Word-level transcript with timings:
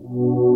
Eylül 0.00 0.47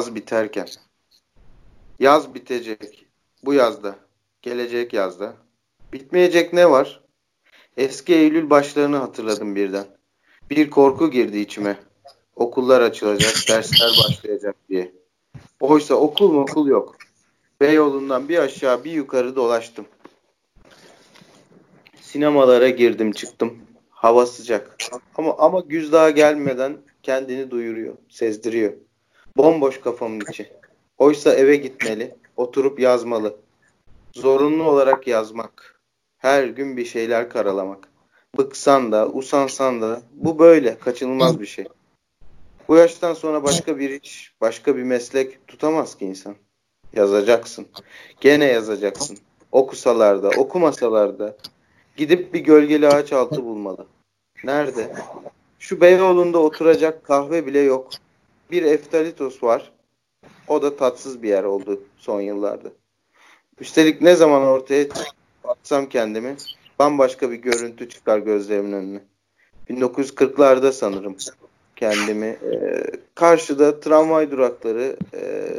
Yaz 0.00 0.14
biterken 0.14 0.66
Yaz 1.98 2.34
bitecek. 2.34 3.06
Bu 3.44 3.54
yazda. 3.54 3.96
Gelecek 4.42 4.92
yazda. 4.92 5.34
Bitmeyecek 5.92 6.52
ne 6.52 6.70
var? 6.70 7.00
Eski 7.76 8.14
Eylül 8.14 8.50
başlarını 8.50 8.96
hatırladım 8.96 9.56
birden. 9.56 9.86
Bir 10.50 10.70
korku 10.70 11.10
girdi 11.10 11.38
içime. 11.38 11.78
Okullar 12.36 12.80
açılacak, 12.80 13.34
dersler 13.48 13.90
başlayacak 14.04 14.56
diye. 14.68 14.92
Oysa 15.60 15.94
okul 15.94 16.32
mu 16.32 16.40
okul 16.40 16.68
yok. 16.68 16.96
Beyoğlu'ndan 17.60 18.28
bir 18.28 18.38
aşağı 18.38 18.84
bir 18.84 18.92
yukarı 18.92 19.36
dolaştım. 19.36 19.86
Sinemalara 22.00 22.68
girdim 22.68 23.12
çıktım. 23.12 23.58
Hava 23.90 24.26
sıcak. 24.26 24.76
Ama 25.14 25.36
ama 25.38 25.60
güz 25.60 25.92
daha 25.92 26.10
gelmeden 26.10 26.76
kendini 27.02 27.50
duyuruyor, 27.50 27.94
sezdiriyor. 28.08 28.72
Bomboş 29.42 29.80
kafamın 29.80 30.20
içi. 30.30 30.52
Oysa 30.98 31.34
eve 31.34 31.56
gitmeli, 31.56 32.14
oturup 32.36 32.80
yazmalı. 32.80 33.36
Zorunlu 34.12 34.64
olarak 34.64 35.06
yazmak. 35.06 35.80
Her 36.18 36.44
gün 36.44 36.76
bir 36.76 36.84
şeyler 36.84 37.30
karalamak. 37.30 37.88
Bıksan 38.38 38.92
da, 38.92 39.08
usansan 39.08 39.82
da 39.82 40.02
bu 40.12 40.38
böyle 40.38 40.78
kaçınılmaz 40.78 41.40
bir 41.40 41.46
şey. 41.46 41.64
Bu 42.68 42.76
yaştan 42.76 43.14
sonra 43.14 43.42
başka 43.42 43.78
bir 43.78 44.02
iş, 44.02 44.34
başka 44.40 44.76
bir 44.76 44.82
meslek 44.82 45.48
tutamaz 45.48 45.98
ki 45.98 46.04
insan. 46.04 46.34
Yazacaksın. 46.92 47.66
Gene 48.20 48.44
yazacaksın. 48.44 49.18
Okusalar 49.52 50.22
da, 50.22 50.28
okumasalar 50.28 51.18
da, 51.18 51.36
Gidip 51.96 52.34
bir 52.34 52.40
gölgeli 52.40 52.88
ağaç 52.88 53.12
altı 53.12 53.44
bulmalı. 53.44 53.86
Nerede? 54.44 54.92
Şu 55.58 55.80
Beyoğlu'nda 55.80 56.38
oturacak 56.38 57.04
kahve 57.04 57.46
bile 57.46 57.58
yok. 57.58 57.90
Bir 58.50 58.62
Eftalitos 58.62 59.42
var. 59.42 59.72
O 60.48 60.62
da 60.62 60.76
tatsız 60.76 61.22
bir 61.22 61.28
yer 61.28 61.44
oldu 61.44 61.84
son 61.96 62.20
yıllarda. 62.20 62.72
Üstelik 63.60 64.02
ne 64.02 64.14
zaman 64.14 64.42
ortaya 64.42 64.86
atsam 65.44 65.88
kendimi 65.88 66.36
bambaşka 66.78 67.30
bir 67.30 67.36
görüntü 67.36 67.88
çıkar 67.88 68.18
gözlerimin 68.18 68.72
önüne. 68.72 69.00
1940'larda 69.70 70.72
sanırım 70.72 71.16
kendimi. 71.76 72.26
Ee, 72.26 72.84
karşıda 73.14 73.80
tramvay 73.80 74.30
durakları 74.30 74.96
e, 75.14 75.52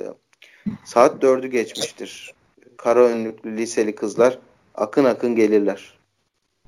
saat 0.86 1.22
dördü 1.22 1.48
geçmiştir. 1.48 2.34
Kara 2.78 3.00
önlüklü 3.00 3.58
liseli 3.58 3.96
kızlar 3.96 4.40
akın 4.76 5.06
akın 5.06 5.36
gelirler. 5.36 5.98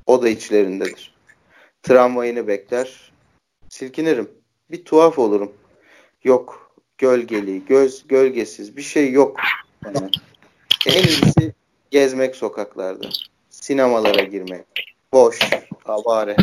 O 0.05 0.21
da 0.21 0.29
içlerindedir. 0.29 1.15
Tramvayını 1.83 2.47
bekler. 2.47 3.11
Silkinirim. 3.69 4.31
Bir 4.71 4.85
tuhaf 4.85 5.19
olurum. 5.19 5.51
Yok. 6.23 6.73
Gölgeli, 6.97 7.65
göz 7.65 8.07
gölgesiz 8.07 8.77
bir 8.77 8.81
şey 8.81 9.11
yok. 9.11 9.37
Yani 9.85 10.09
en 10.85 11.03
iyisi 11.03 11.53
gezmek 11.91 12.35
sokaklarda. 12.35 13.09
Sinemalara 13.49 14.23
girmek. 14.23 14.65
Boş, 15.13 15.39
avare. 15.85 16.35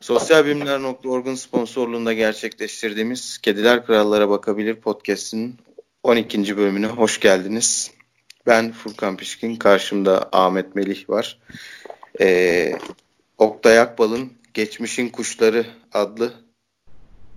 Sosyal 0.00 0.46
Bilimler.org'un 0.46 1.34
sponsorluğunda 1.34 2.12
gerçekleştirdiğimiz 2.12 3.38
Kediler 3.38 3.86
Krallara 3.86 4.30
Bakabilir 4.30 4.74
podcast'inin 4.74 5.56
12. 6.02 6.56
bölümüne 6.56 6.86
hoş 6.86 7.20
geldiniz. 7.20 7.90
Ben 8.46 8.72
Furkan 8.72 9.16
Pişkin, 9.16 9.56
karşımda 9.56 10.28
Ahmet 10.32 10.74
Melih 10.74 11.10
var. 11.10 11.38
Ee, 12.20 12.78
Oktay 13.38 13.78
Akbal'ın 13.78 14.32
Geçmişin 14.54 15.08
Kuşları 15.08 15.66
adlı 15.92 16.32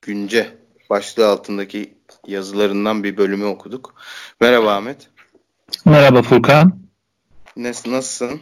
günce 0.06 0.48
başlığı 0.90 1.28
altındaki 1.28 1.94
yazılarından 2.28 3.04
bir 3.04 3.18
bölümü 3.18 3.46
okuduk. 3.46 3.96
Merhaba 4.42 4.76
Ahmet. 4.76 5.10
Merhaba 5.86 6.22
Furkan. 6.22 6.80
Nasıl, 7.58 7.92
nasılsın? 7.92 8.40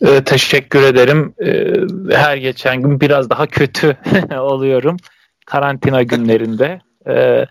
Ee, 0.00 0.24
teşekkür 0.24 0.82
ederim. 0.82 1.34
Ee, 1.44 2.16
her 2.16 2.36
geçen 2.36 2.82
gün 2.82 3.00
biraz 3.00 3.30
daha 3.30 3.46
kötü 3.46 3.96
oluyorum. 4.38 4.96
Karantina 5.46 6.02
günlerinde. 6.02 6.80
Ee, 7.06 7.46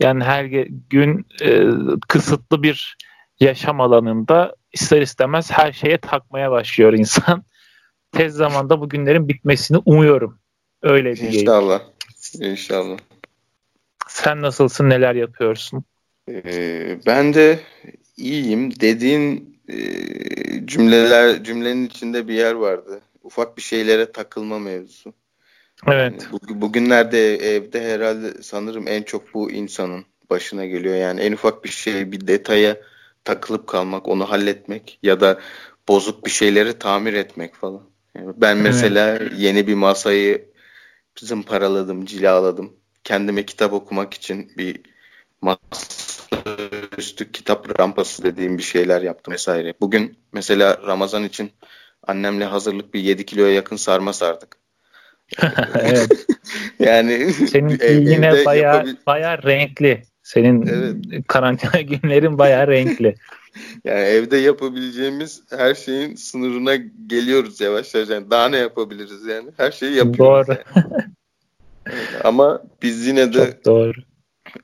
yani 0.00 0.24
her 0.24 0.44
gün 0.90 1.26
e, 1.42 1.64
kısıtlı 2.08 2.62
bir 2.62 2.96
yaşam 3.40 3.80
alanında 3.80 4.54
ister 4.72 5.02
istemez 5.02 5.50
her 5.50 5.72
şeye 5.72 5.98
takmaya 5.98 6.50
başlıyor 6.50 6.92
insan. 6.92 7.44
Tez 8.12 8.34
zamanda 8.34 8.80
bu 8.80 8.88
günlerin 8.88 9.28
bitmesini 9.28 9.78
umuyorum. 9.84 10.38
Öyle 10.82 11.16
diyeyim. 11.16 11.40
İnşallah. 11.40 11.80
İnşallah. 12.40 12.98
Sen 14.08 14.42
nasılsın? 14.42 14.90
Neler 14.90 15.14
yapıyorsun? 15.14 15.84
Ee, 16.28 16.98
ben 17.06 17.34
de 17.34 17.60
iyiyim. 18.16 18.80
Dediğin 18.80 19.58
e, 19.68 19.76
cümleler 20.66 21.44
cümlenin 21.44 21.86
içinde 21.86 22.28
bir 22.28 22.34
yer 22.34 22.52
vardı. 22.52 23.00
Ufak 23.22 23.56
bir 23.56 23.62
şeylere 23.62 24.12
takılma 24.12 24.58
mevzusu. 24.58 25.14
Evet. 25.88 26.22
Yani 26.22 26.32
bu, 26.32 26.60
bugünlerde 26.60 27.36
evde 27.36 27.94
herhalde 27.94 28.42
sanırım 28.42 28.88
en 28.88 29.02
çok 29.02 29.34
bu 29.34 29.50
insanın 29.50 30.04
başına 30.30 30.66
geliyor. 30.66 30.94
Yani 30.94 31.20
en 31.20 31.32
ufak 31.32 31.64
bir 31.64 31.70
şey, 31.70 32.12
bir 32.12 32.26
detaya 32.26 32.76
takılıp 33.24 33.66
kalmak, 33.66 34.08
onu 34.08 34.30
halletmek 34.30 34.98
ya 35.02 35.20
da 35.20 35.40
bozuk 35.88 36.26
bir 36.26 36.30
şeyleri 36.30 36.78
tamir 36.78 37.14
etmek 37.14 37.54
falan. 37.54 37.82
Yani 38.16 38.32
ben 38.36 38.56
mesela 38.58 39.16
evet. 39.16 39.32
yeni 39.36 39.66
bir 39.66 39.74
masayı 39.74 40.51
zımparaladım, 41.18 42.04
cilaladım. 42.04 42.72
Kendime 43.04 43.46
kitap 43.46 43.72
okumak 43.72 44.14
için 44.14 44.52
bir 44.58 44.80
masa 45.40 46.32
üstü 46.98 47.32
kitap 47.32 47.80
rampası 47.80 48.22
dediğim 48.22 48.58
bir 48.58 48.62
şeyler 48.62 49.02
yaptım 49.02 49.34
vesaire. 49.34 49.74
Bugün 49.80 50.18
mesela 50.32 50.78
Ramazan 50.86 51.24
için 51.24 51.50
annemle 52.06 52.44
hazırlık 52.44 52.94
bir 52.94 53.00
7 53.00 53.26
kiloya 53.26 53.54
yakın 53.54 53.76
sarma 53.76 54.12
sardık. 54.12 54.56
evet. 55.80 56.26
yani 56.78 57.32
senin 57.32 57.78
yine 58.10 58.44
bayağı 58.44 58.76
yapabil- 58.76 58.96
bayağı 59.06 59.42
renkli. 59.42 60.02
Senin 60.22 60.66
evet. 60.66 61.26
karantina 61.28 61.80
günlerin 61.80 62.38
bayağı 62.38 62.66
renkli. 62.66 63.14
Yani 63.84 64.00
evde 64.00 64.36
yapabileceğimiz 64.36 65.42
her 65.50 65.74
şeyin 65.74 66.14
sınırına 66.14 66.76
geliyoruz 67.06 67.60
yavaş 67.60 67.94
yavaş. 67.94 68.08
Yani 68.08 68.30
daha 68.30 68.48
ne 68.48 68.56
yapabiliriz 68.56 69.26
yani? 69.26 69.50
Her 69.56 69.70
şeyi 69.72 69.96
yapıyoruz. 69.96 70.48
Doğru. 70.48 70.56
Yani. 70.76 71.04
Ama 72.24 72.62
biz 72.82 73.06
yine 73.06 73.32
de 73.32 73.46
Çok 73.46 73.64
doğru. 73.64 73.92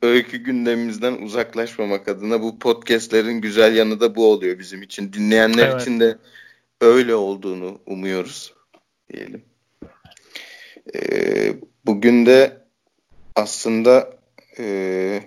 öykü 0.03 0.37
gündemimizden 0.37 1.13
uzaklaşmamak 1.23 2.09
adına 2.09 2.43
bu 2.43 2.59
podcastlerin 2.59 3.41
güzel 3.41 3.77
yanı 3.77 4.01
da 4.01 4.15
bu 4.15 4.33
oluyor 4.33 4.59
bizim 4.59 4.83
için. 4.83 5.13
Dinleyenler 5.13 5.69
evet. 5.69 5.83
için 5.83 6.01
de 6.01 6.19
öyle 6.81 7.15
olduğunu 7.15 7.81
umuyoruz 7.87 8.55
diyelim. 9.13 9.43
Ee, 10.95 11.55
bugün 11.87 12.27
de 12.27 12.59
aslında 13.37 14.19
e, 14.59 15.23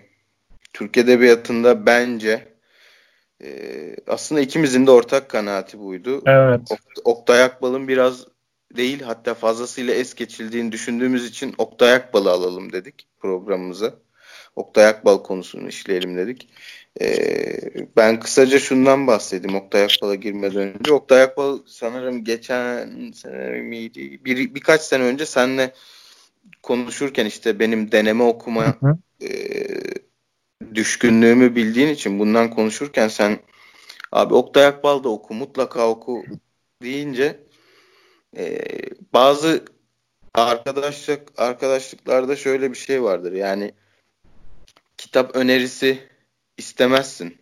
Türk 0.74 0.98
Edebiyatı'nda 0.98 1.86
bence 1.86 2.51
e, 3.44 3.96
aslında 4.08 4.42
ikimizin 4.42 4.88
de 4.88 4.92
ortak 4.92 5.30
kanaati 5.30 5.80
buydu. 5.80 6.24
Evet. 6.26 6.62
Ok- 6.72 7.02
Oktay 7.04 7.44
Akbal'ın 7.44 7.88
biraz 7.88 8.26
değil 8.76 9.02
hatta 9.02 9.34
fazlasıyla 9.34 9.94
es 9.94 10.16
geçildiğini 10.16 10.72
düşündüğümüz 10.72 11.26
için 11.26 11.56
Oktay 11.58 11.94
Akbal'ı 11.94 12.32
alalım 12.32 12.74
dedik 12.74 13.08
programımıza. 13.20 13.94
Oktay 14.56 14.88
Akbal 14.88 15.18
konusunu 15.18 15.68
işleyelim 15.68 16.18
dedik. 16.18 16.50
Ee, 17.02 17.88
ben 17.98 18.20
kısaca 18.20 18.60
şundan 18.60 19.08
bahsedeyim 19.08 19.58
Oktay 19.58 19.84
Akbal'a 19.84 20.16
girmeden 20.16 20.74
önce. 20.80 20.94
Oktay 20.94 21.22
Akbal 21.22 21.60
sanırım 21.66 22.24
geçen 22.24 23.12
sene 23.12 23.62
miydi? 23.62 24.26
Bir, 24.26 24.56
birkaç 24.56 24.82
sene 24.82 25.04
önce 25.04 25.26
seninle 25.26 25.74
konuşurken 26.64 27.26
işte 27.26 27.60
benim 27.60 27.92
deneme 27.92 28.24
okuma 28.24 28.66
hı 28.66 28.88
hı. 28.88 28.98
E, 29.22 29.30
düşkünlüğümü 30.76 31.56
bildiğin 31.56 31.88
için 31.88 32.20
bundan 32.20 32.50
konuşurken 32.50 33.08
sen 33.08 33.40
abi 34.12 34.34
Oktay 34.34 34.66
Akbal 34.66 35.04
da 35.04 35.10
oku 35.10 35.34
mutlaka 35.34 35.88
oku 35.88 36.24
deyince 36.82 37.40
e, 38.38 38.60
bazı 39.14 39.66
arkadaşlık 40.34 41.30
arkadaşlıklarda 41.38 42.36
şöyle 42.36 42.72
bir 42.72 42.78
şey 42.78 43.04
vardır. 43.04 43.32
Yani 43.32 43.74
kitap 44.98 45.36
önerisi 45.36 46.00
istemezsin. 46.58 47.42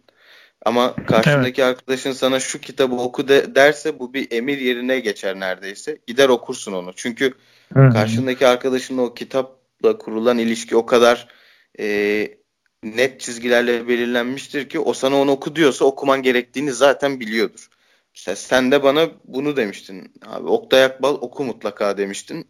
Ama 0.65 0.95
karşındaki 0.95 1.61
evet. 1.61 1.69
arkadaşın 1.69 2.11
sana 2.11 2.39
şu 2.39 2.61
kitabı 2.61 2.95
oku 2.95 3.27
de, 3.27 3.55
derse 3.55 3.99
bu 3.99 4.13
bir 4.13 4.31
emir 4.31 4.57
yerine 4.57 4.99
geçer 4.99 5.39
neredeyse. 5.39 5.97
Gider 6.07 6.29
okursun 6.29 6.73
onu. 6.73 6.93
Çünkü 6.95 7.33
Hı-hı. 7.73 7.89
karşındaki 7.89 8.47
arkadaşınla 8.47 9.01
o 9.01 9.13
kitapla 9.13 9.97
kurulan 9.97 10.37
ilişki 10.37 10.75
o 10.75 10.85
kadar 10.85 11.27
e, 11.79 12.38
net 12.83 13.21
çizgilerle 13.21 13.87
belirlenmiştir 13.87 14.69
ki 14.69 14.79
o 14.79 14.93
sana 14.93 15.21
onu 15.21 15.31
oku 15.31 15.55
diyorsa 15.55 15.85
okuman 15.85 16.23
gerektiğini 16.23 16.73
zaten 16.73 17.19
biliyordur. 17.19 17.69
İşte 18.13 18.35
sen 18.35 18.71
de 18.71 18.83
bana 18.83 19.09
bunu 19.25 19.55
demiştin. 19.55 20.13
Abi 20.25 20.47
Oktay 20.47 20.83
Akbal 20.83 21.13
oku 21.13 21.43
mutlaka 21.43 21.97
demiştin. 21.97 22.47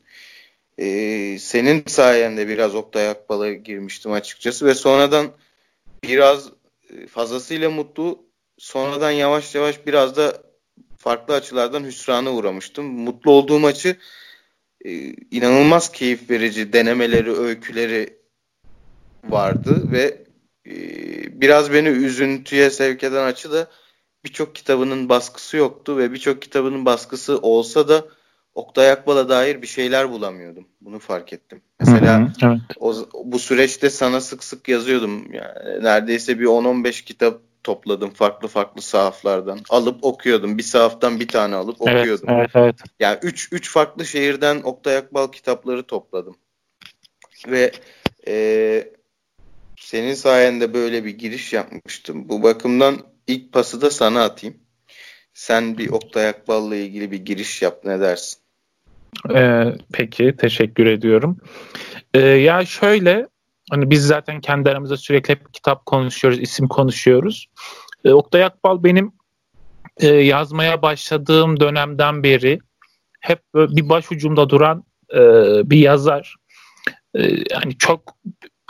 Ee, 0.77 1.37
senin 1.39 1.83
sayende 1.87 2.47
biraz 2.47 2.75
Oktay 2.75 3.09
Akbal'a 3.09 3.53
girmiştim 3.53 4.11
açıkçası 4.11 4.65
ve 4.65 4.75
sonradan 4.75 5.27
biraz 6.03 6.49
e, 6.89 7.07
fazlasıyla 7.07 7.69
mutlu 7.69 8.25
sonradan 8.57 9.11
yavaş 9.11 9.55
yavaş 9.55 9.87
biraz 9.87 10.15
da 10.17 10.43
farklı 10.97 11.33
açılardan 11.33 11.83
hüsrana 11.83 12.31
uğramıştım. 12.31 12.85
Mutlu 12.85 13.31
olduğum 13.31 13.65
açı 13.65 13.97
e, 14.85 14.91
inanılmaz 15.31 15.91
keyif 15.91 16.29
verici 16.29 16.73
denemeleri, 16.73 17.31
öyküleri 17.31 18.19
vardı 19.24 19.92
ve 19.92 20.24
e, 20.66 20.71
biraz 21.42 21.74
beni 21.74 21.88
üzüntüye 21.88 22.69
sevk 22.69 23.04
eden 23.04 23.24
açı 23.24 23.51
da 23.51 23.68
birçok 24.24 24.56
kitabının 24.56 25.10
baskısı 25.10 25.57
yoktu 25.57 25.98
ve 25.98 26.13
birçok 26.13 26.42
kitabının 26.42 26.86
baskısı 26.86 27.38
olsa 27.38 27.88
da 27.88 28.06
Oktay 28.56 28.92
Akbal'a 28.92 29.30
dair 29.30 29.62
bir 29.62 29.68
şeyler 29.68 30.12
bulamıyordum. 30.12 30.68
Bunu 30.81 31.00
fark 31.00 31.33
ettim. 31.33 31.62
Mesela 31.80 32.19
hı 32.19 32.24
hı, 32.24 32.31
evet. 32.42 32.62
o, 32.80 32.95
bu 33.24 33.39
süreçte 33.39 33.89
sana 33.89 34.21
sık 34.21 34.44
sık 34.44 34.68
yazıyordum. 34.68 35.33
Yani 35.33 35.83
neredeyse 35.83 36.39
bir 36.39 36.45
10-15 36.45 37.04
kitap 37.04 37.42
topladım 37.63 38.10
farklı 38.10 38.48
farklı 38.48 38.81
sahaflardan. 38.81 39.60
Alıp 39.69 40.04
okuyordum. 40.04 40.57
Bir 40.57 40.63
sahaftan 40.63 41.19
bir 41.19 41.27
tane 41.27 41.56
alıp 41.56 41.77
evet, 41.88 42.00
okuyordum. 42.01 42.30
Evet, 42.30 42.50
evet. 42.56 42.75
Yani 43.00 43.19
3 43.21 43.50
3 43.51 43.71
farklı 43.71 44.06
şehirden 44.06 44.62
Oktay 44.62 44.98
Akbal 44.98 45.27
kitapları 45.27 45.83
topladım. 45.83 46.36
Ve 47.48 47.71
e, 48.27 48.94
senin 49.89 50.13
sayende 50.13 50.74
böyle 50.74 51.06
bir 51.06 51.18
giriş 51.18 51.53
yapmıştım. 51.53 52.30
Bu 52.30 52.44
bakımdan 52.44 52.97
ilk 53.27 53.53
pası 53.53 53.81
da 53.81 53.91
sana 53.91 54.24
atayım. 54.24 54.57
Sen 55.33 55.77
bir 55.77 55.89
Oktay 55.89 56.27
Akbal'la 56.27 56.75
ilgili 56.75 57.12
bir 57.12 57.25
giriş 57.25 57.62
yap 57.62 57.81
ne 57.86 58.00
dersin? 58.00 58.39
Ee, 59.36 59.63
peki 59.94 60.36
teşekkür 60.38 60.86
ediyorum. 60.86 61.38
Ee, 62.13 62.19
ya 62.19 62.65
şöyle 62.65 63.27
hani 63.71 63.89
biz 63.89 64.06
zaten 64.06 64.41
kendi 64.41 64.69
aramızda 64.69 64.97
sürekli 64.97 65.31
hep 65.31 65.53
kitap 65.53 65.86
konuşuyoruz, 65.86 66.39
isim 66.39 66.68
konuşuyoruz. 66.68 67.50
Ee, 68.06 68.12
Oktay 68.12 68.44
Akbal 68.44 68.83
benim 68.83 69.12
e, 69.97 70.07
yazmaya 70.07 70.81
başladığım 70.81 71.59
dönemden 71.59 72.24
beri 72.24 72.59
hep 73.19 73.42
bir 73.56 73.89
başucumda 73.89 74.50
duran 74.50 74.83
e, 75.13 75.19
bir 75.69 75.80
yazar. 75.80 76.35
E, 77.15 77.21
yani 77.51 77.77
çok 77.80 78.15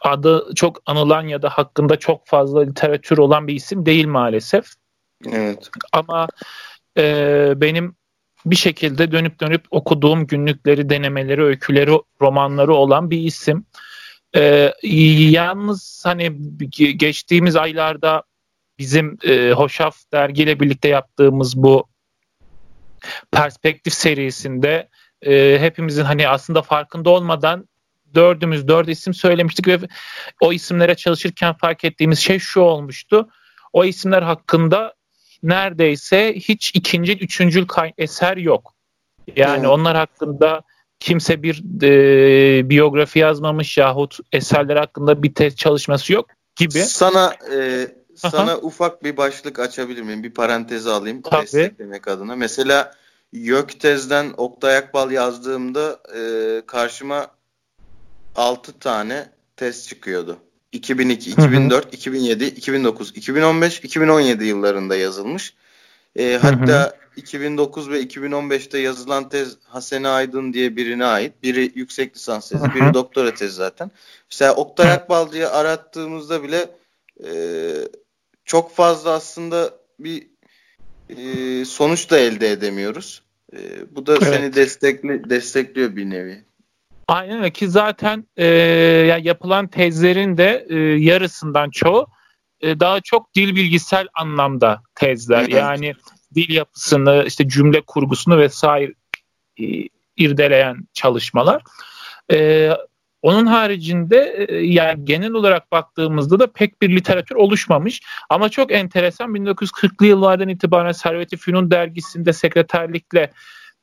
adı 0.03 0.55
çok 0.55 0.81
anılan 0.85 1.27
ya 1.27 1.41
da 1.41 1.49
hakkında 1.49 1.95
çok 1.95 2.27
fazla 2.27 2.63
literatür 2.63 3.17
olan 3.17 3.47
bir 3.47 3.53
isim 3.53 3.85
değil 3.85 4.07
maalesef. 4.07 4.65
Evet. 5.31 5.69
Ama 5.93 6.27
e, 6.97 7.53
benim 7.55 7.95
bir 8.45 8.55
şekilde 8.55 9.11
dönüp 9.11 9.39
dönüp 9.39 9.65
okuduğum 9.71 10.27
günlükleri, 10.27 10.89
denemeleri, 10.89 11.43
öyküleri, 11.43 11.91
romanları 12.21 12.73
olan 12.73 13.11
bir 13.11 13.19
isim. 13.19 13.65
E, 14.35 14.73
yalnız 15.29 16.03
hani 16.05 16.31
geçtiğimiz 16.97 17.55
aylarda 17.55 18.23
bizim 18.79 19.17
e, 19.23 19.51
Hoşaf 19.51 19.97
dergiyle 20.13 20.59
birlikte 20.59 20.87
yaptığımız 20.87 21.57
bu 21.57 21.87
perspektif 23.31 23.93
serisinde 23.93 24.89
e, 25.25 25.57
hepimizin 25.59 26.03
hani 26.03 26.27
aslında 26.27 26.61
farkında 26.61 27.09
olmadan 27.09 27.67
dördümüz 28.15 28.67
dört 28.67 28.89
isim 28.89 29.13
söylemiştik 29.13 29.67
ve 29.67 29.79
o 30.41 30.53
isimlere 30.53 30.95
çalışırken 30.95 31.53
fark 31.53 31.83
ettiğimiz 31.83 32.19
şey 32.19 32.39
şu 32.39 32.61
olmuştu. 32.61 33.29
O 33.73 33.85
isimler 33.85 34.21
hakkında 34.21 34.93
neredeyse 35.43 36.33
hiç 36.35 36.71
ikinci, 36.75 37.17
üçüncül 37.17 37.65
eser 37.97 38.37
yok. 38.37 38.73
Yani 39.35 39.63
hmm. 39.63 39.69
onlar 39.69 39.97
hakkında 39.97 40.61
kimse 40.99 41.43
bir 41.43 41.83
e, 41.83 42.69
biyografi 42.69 43.19
yazmamış 43.19 43.77
yahut 43.77 44.17
eserler 44.31 44.75
hakkında 44.75 45.23
bir 45.23 45.33
test 45.33 45.57
çalışması 45.57 46.13
yok 46.13 46.29
gibi. 46.55 46.79
Sana 46.79 47.33
e, 47.53 47.87
sana 48.15 48.57
ufak 48.57 49.03
bir 49.03 49.17
başlık 49.17 49.59
açabilir 49.59 50.01
miyim? 50.01 50.23
Bir 50.23 50.33
parantezi 50.33 50.89
alayım 50.89 51.21
Tabii. 51.21 51.41
desteklemek 51.41 52.07
adına. 52.07 52.35
Mesela 52.35 52.93
Göktez'den 53.33 54.33
Oktay 54.37 54.77
Akbal 54.77 55.11
yazdığımda 55.11 55.99
e, 56.15 56.21
karşıma 56.65 57.27
6 58.39 58.79
tane 58.79 59.29
test 59.57 59.89
çıkıyordu. 59.89 60.37
2002, 60.71 61.29
2004, 61.31 61.93
2007, 61.93 62.45
2009, 62.45 63.11
2015, 63.15 63.79
2017 63.79 64.45
yıllarında 64.45 64.95
yazılmış. 64.95 65.53
E, 66.15 66.39
hatta 66.41 66.83
hı 66.83 66.85
hı. 66.85 66.93
2009 67.15 67.89
ve 67.89 68.03
2015'te 68.03 68.77
yazılan 68.77 69.29
tez 69.29 69.57
Hasene 69.63 70.07
Aydın 70.07 70.53
diye 70.53 70.75
birine 70.75 71.05
ait. 71.05 71.43
Biri 71.43 71.71
yüksek 71.75 72.15
lisans 72.15 72.49
tezi, 72.49 72.63
biri 72.75 72.93
doktora 72.93 73.33
tezi 73.33 73.53
zaten. 73.53 73.91
Mesela 74.31 74.55
Oktay 74.55 74.91
Akbal 74.91 75.31
diye 75.31 75.47
arattığımızda 75.47 76.43
bile 76.43 76.69
e, 77.23 77.31
çok 78.45 78.75
fazla 78.75 79.11
aslında 79.11 79.73
bir 79.99 80.27
e, 81.09 81.65
sonuç 81.65 82.11
da 82.11 82.19
elde 82.19 82.51
edemiyoruz. 82.51 83.23
E, 83.53 83.59
bu 83.95 84.05
da 84.05 84.17
evet. 84.17 84.23
seni 84.23 84.55
destekli, 84.55 85.29
destekliyor 85.29 85.95
bir 85.95 86.09
nevi. 86.09 86.48
Aynen 87.09 87.37
öyle 87.37 87.49
ki 87.49 87.69
zaten 87.69 88.27
e, 88.37 88.45
yani 89.07 89.27
yapılan 89.27 89.67
tezlerin 89.67 90.37
de 90.37 90.65
e, 90.69 90.75
yarısından 90.79 91.69
çoğu 91.69 92.07
e, 92.61 92.79
daha 92.79 93.01
çok 93.01 93.35
dil 93.35 93.55
bilgisel 93.55 94.07
anlamda 94.13 94.81
tezler. 94.95 95.47
Yani 95.47 95.93
dil 96.35 96.53
yapısını, 96.53 97.23
işte 97.27 97.47
cümle 97.47 97.81
kurgusunu 97.81 98.37
vesaire 98.37 98.93
e, 99.59 99.63
irdeleyen 100.17 100.87
çalışmalar. 100.93 101.61
E, 102.31 102.69
onun 103.21 103.45
haricinde 103.45 104.45
e, 104.49 104.55
yani 104.55 105.05
genel 105.05 105.31
olarak 105.31 105.71
baktığımızda 105.71 106.39
da 106.39 106.51
pek 106.51 106.81
bir 106.81 106.95
literatür 106.95 107.35
oluşmamış. 107.35 108.01
Ama 108.29 108.49
çok 108.49 108.71
enteresan 108.71 109.35
1940'lı 109.35 110.05
yıllardan 110.05 110.49
itibaren 110.49 110.91
Servet-i 110.91 111.37
Fünun 111.37 111.71
dergisinde 111.71 112.33
sekreterlikle 112.33 113.31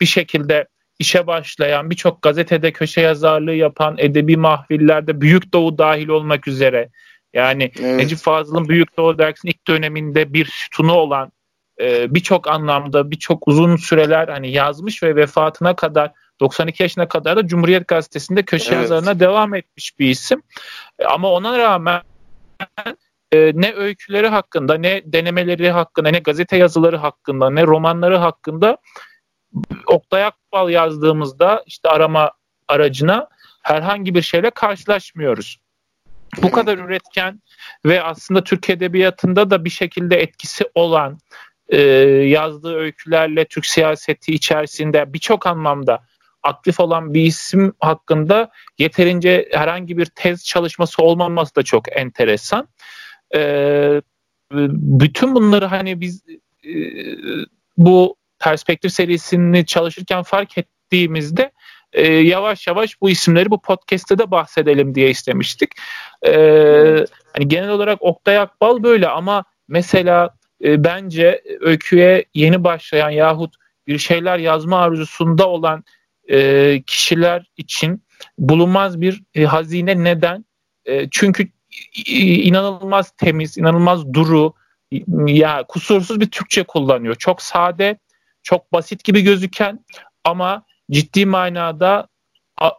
bir 0.01 0.07
şekilde 0.07 0.69
işe 0.99 1.27
başlayan, 1.27 1.91
birçok 1.91 2.23
gazetede 2.23 2.73
köşe 2.73 3.01
yazarlığı 3.01 3.55
yapan, 3.55 3.95
edebi 3.99 4.37
mahvillerde 4.37 5.21
Büyük 5.21 5.53
Doğu 5.53 5.79
dahil 5.79 6.09
olmak 6.09 6.49
üzere 6.49 6.89
yani 7.35 7.73
evet. 7.81 7.97
Necip 7.97 8.19
Fazıl'ın 8.19 8.69
Büyük 8.69 8.97
Doğu 8.97 9.19
dergisinin 9.19 9.53
ilk 9.53 9.67
döneminde 9.67 10.33
bir 10.33 10.45
sütunu 10.45 10.93
olan 10.93 11.33
e, 11.81 12.15
birçok 12.15 12.49
anlamda 12.49 13.11
birçok 13.11 13.49
uzun 13.49 13.77
süreler 13.77 14.29
hani 14.29 14.53
yazmış 14.53 15.03
ve 15.03 15.17
vefatına 15.17 15.77
kadar 15.77 16.13
92 16.41 16.83
yaşına 16.83 17.09
kadar 17.09 17.37
da 17.37 17.47
Cumhuriyet 17.47 17.89
Gazetesi'nde 17.89 18.43
köşe 18.43 18.75
evet. 18.75 18.83
yazarına 18.83 19.21
devam 19.21 19.55
etmiş 19.55 19.99
bir 19.99 20.11
isim. 20.11 20.43
E, 20.99 21.05
ama 21.05 21.31
ona 21.31 21.59
rağmen 21.59 22.03
e, 23.33 23.53
ne 23.55 23.75
öyküleri 23.75 24.29
hakkında, 24.29 24.75
ne 24.75 25.03
denemeleri 25.05 25.71
hakkında, 25.71 26.09
ne 26.09 26.19
gazete 26.19 26.57
yazıları 26.57 26.97
hakkında, 26.97 27.51
ne 27.51 27.63
romanları 27.63 28.17
hakkında 28.17 28.79
Oktay 29.87 30.25
Akbal 30.25 30.71
yazdığımızda 30.71 31.63
işte 31.67 31.89
arama 31.89 32.31
aracına 32.69 33.29
herhangi 33.63 34.15
bir 34.15 34.23
şeyle 34.23 34.51
karşılaşmıyoruz. 34.51 35.59
Bu 36.43 36.51
kadar 36.51 36.79
üretken 36.79 37.43
ve 37.85 38.03
aslında 38.03 38.45
Türk 38.45 38.71
Edebiyatı'nda 38.71 39.51
da 39.51 39.65
bir 39.65 39.71
şekilde 39.71 40.17
etkisi 40.17 40.65
olan 40.75 41.19
e, 41.69 41.81
yazdığı 42.27 42.75
öykülerle 42.75 43.45
Türk 43.45 43.67
siyaseti 43.67 44.33
içerisinde 44.33 45.13
birçok 45.13 45.47
anlamda 45.47 46.03
aktif 46.43 46.81
olan 46.81 47.15
bir 47.15 47.23
isim 47.23 47.73
hakkında 47.81 48.51
yeterince 48.79 49.49
herhangi 49.53 49.99
bir 49.99 50.07
tez 50.07 50.45
çalışması 50.45 51.03
olmaması 51.03 51.57
da 51.57 51.63
çok 51.63 51.97
enteresan. 51.97 52.69
E, 53.35 54.03
bütün 54.53 55.35
bunları 55.35 55.67
hani 55.67 56.01
biz 56.01 56.25
e, 56.65 56.73
bu 57.77 58.17
perspektif 58.39 58.93
serisini 58.93 59.67
çalışırken 59.67 60.23
fark 60.23 60.59
ettiğimizde 60.59 61.53
e, 61.93 62.13
yavaş 62.13 62.67
yavaş 62.67 63.01
bu 63.01 63.11
isimleri 63.11 63.51
bu 63.51 63.61
podcast'te 63.63 64.19
de 64.19 64.31
bahsedelim 64.31 64.95
diye 64.95 65.11
istemiştik. 65.11 65.71
E, 66.27 66.33
hani 67.33 67.49
genel 67.49 67.69
olarak 67.69 68.03
Oktay 68.03 68.39
Akbal 68.39 68.83
böyle 68.83 69.09
ama 69.09 69.45
mesela 69.69 70.31
e, 70.65 70.85
bence 70.85 71.43
öyküye 71.61 72.25
yeni 72.35 72.65
başlayan 72.65 73.11
yahut 73.11 73.55
bir 73.87 73.99
şeyler 73.99 74.39
yazma 74.39 74.79
arzusunda 74.79 75.49
olan 75.49 75.85
e, 76.31 76.83
kişiler 76.87 77.47
için 77.57 78.03
bulunmaz 78.39 79.01
bir 79.01 79.23
e, 79.35 79.45
hazine 79.45 80.05
neden? 80.05 80.45
E, 80.85 81.09
çünkü 81.11 81.49
inanılmaz 82.07 83.11
temiz, 83.11 83.59
inanılmaz 83.59 84.13
duru, 84.15 84.55
ya 85.27 85.65
kusursuz 85.69 86.21
bir 86.21 86.31
Türkçe 86.31 86.63
kullanıyor. 86.63 87.15
Çok 87.15 87.43
sade, 87.43 87.99
çok 88.47 88.73
basit 88.73 89.05
gibi 89.05 89.21
gözüken 89.21 89.85
ama 90.25 90.63
ciddi 90.91 91.27
manada 91.27 92.09
a, 92.61 92.71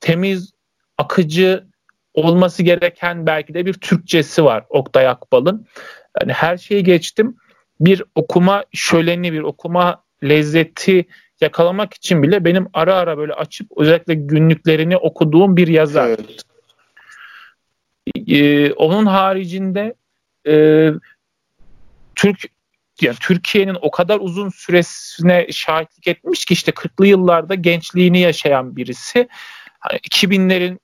temiz, 0.00 0.52
akıcı 0.98 1.66
olması 2.14 2.62
gereken 2.62 3.26
belki 3.26 3.54
de 3.54 3.66
bir 3.66 3.74
Türkçesi 3.74 4.44
var 4.44 4.64
Oktay 4.68 5.08
Akbal'ın. 5.08 5.66
Yani 6.20 6.32
her 6.32 6.56
şeyi 6.56 6.84
geçtim. 6.84 7.36
Bir 7.80 8.02
okuma 8.14 8.64
şöleni, 8.72 9.32
bir 9.32 9.40
okuma 9.40 10.02
lezzeti 10.24 11.06
yakalamak 11.40 11.94
için 11.94 12.22
bile 12.22 12.44
benim 12.44 12.68
ara 12.74 12.94
ara 12.94 13.18
böyle 13.18 13.32
açıp 13.32 13.70
özellikle 13.76 14.14
günlüklerini 14.14 14.96
okuduğum 14.96 15.56
bir 15.56 15.68
yazar. 15.68 16.08
Evet. 16.08 16.42
Ee, 18.28 18.72
onun 18.72 19.06
haricinde 19.06 19.94
e, 20.46 20.88
Türk 22.14 22.44
yani 23.02 23.16
Türkiye'nin 23.20 23.76
o 23.80 23.90
kadar 23.90 24.18
uzun 24.20 24.48
süresine 24.48 25.46
şahitlik 25.52 26.06
etmiş 26.06 26.44
ki 26.44 26.54
işte 26.54 26.70
40'lı 26.70 27.06
yıllarda 27.06 27.54
gençliğini 27.54 28.20
yaşayan 28.20 28.76
birisi. 28.76 29.28
Hani 29.78 29.98
2000'lerin 29.98 30.78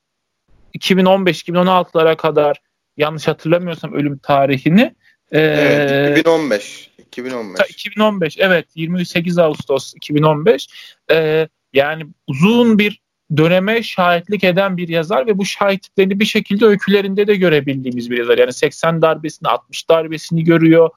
2015-2016'lara 0.79 2.17
kadar 2.17 2.57
yanlış 2.97 3.29
hatırlamıyorsam 3.29 3.93
ölüm 3.93 4.19
tarihini. 4.19 4.95
Evet, 5.33 6.19
2015. 6.19 6.91
2015. 6.99 7.61
2015 7.71 8.37
evet 8.39 8.67
28 8.75 9.39
Ağustos 9.39 9.95
2015. 9.95 10.69
Ee, 11.11 11.49
yani 11.73 12.07
uzun 12.27 12.79
bir 12.79 13.01
döneme 13.37 13.83
şahitlik 13.83 14.45
eden 14.45 14.77
bir 14.77 14.89
yazar 14.89 15.27
ve 15.27 15.39
bu 15.39 15.45
şahitliklerini 15.45 16.21
bir 16.21 16.25
şekilde 16.25 16.67
öykülerinde 16.67 17.27
de 17.27 17.37
görebildiğimiz 17.37 18.11
bir 18.11 18.19
yazar. 18.19 18.39
Yani 18.39 18.53
80 18.53 19.03
darbesini 19.03 19.49
60 19.49 19.89
darbesini 19.89 20.45
görüyor. 20.45 20.91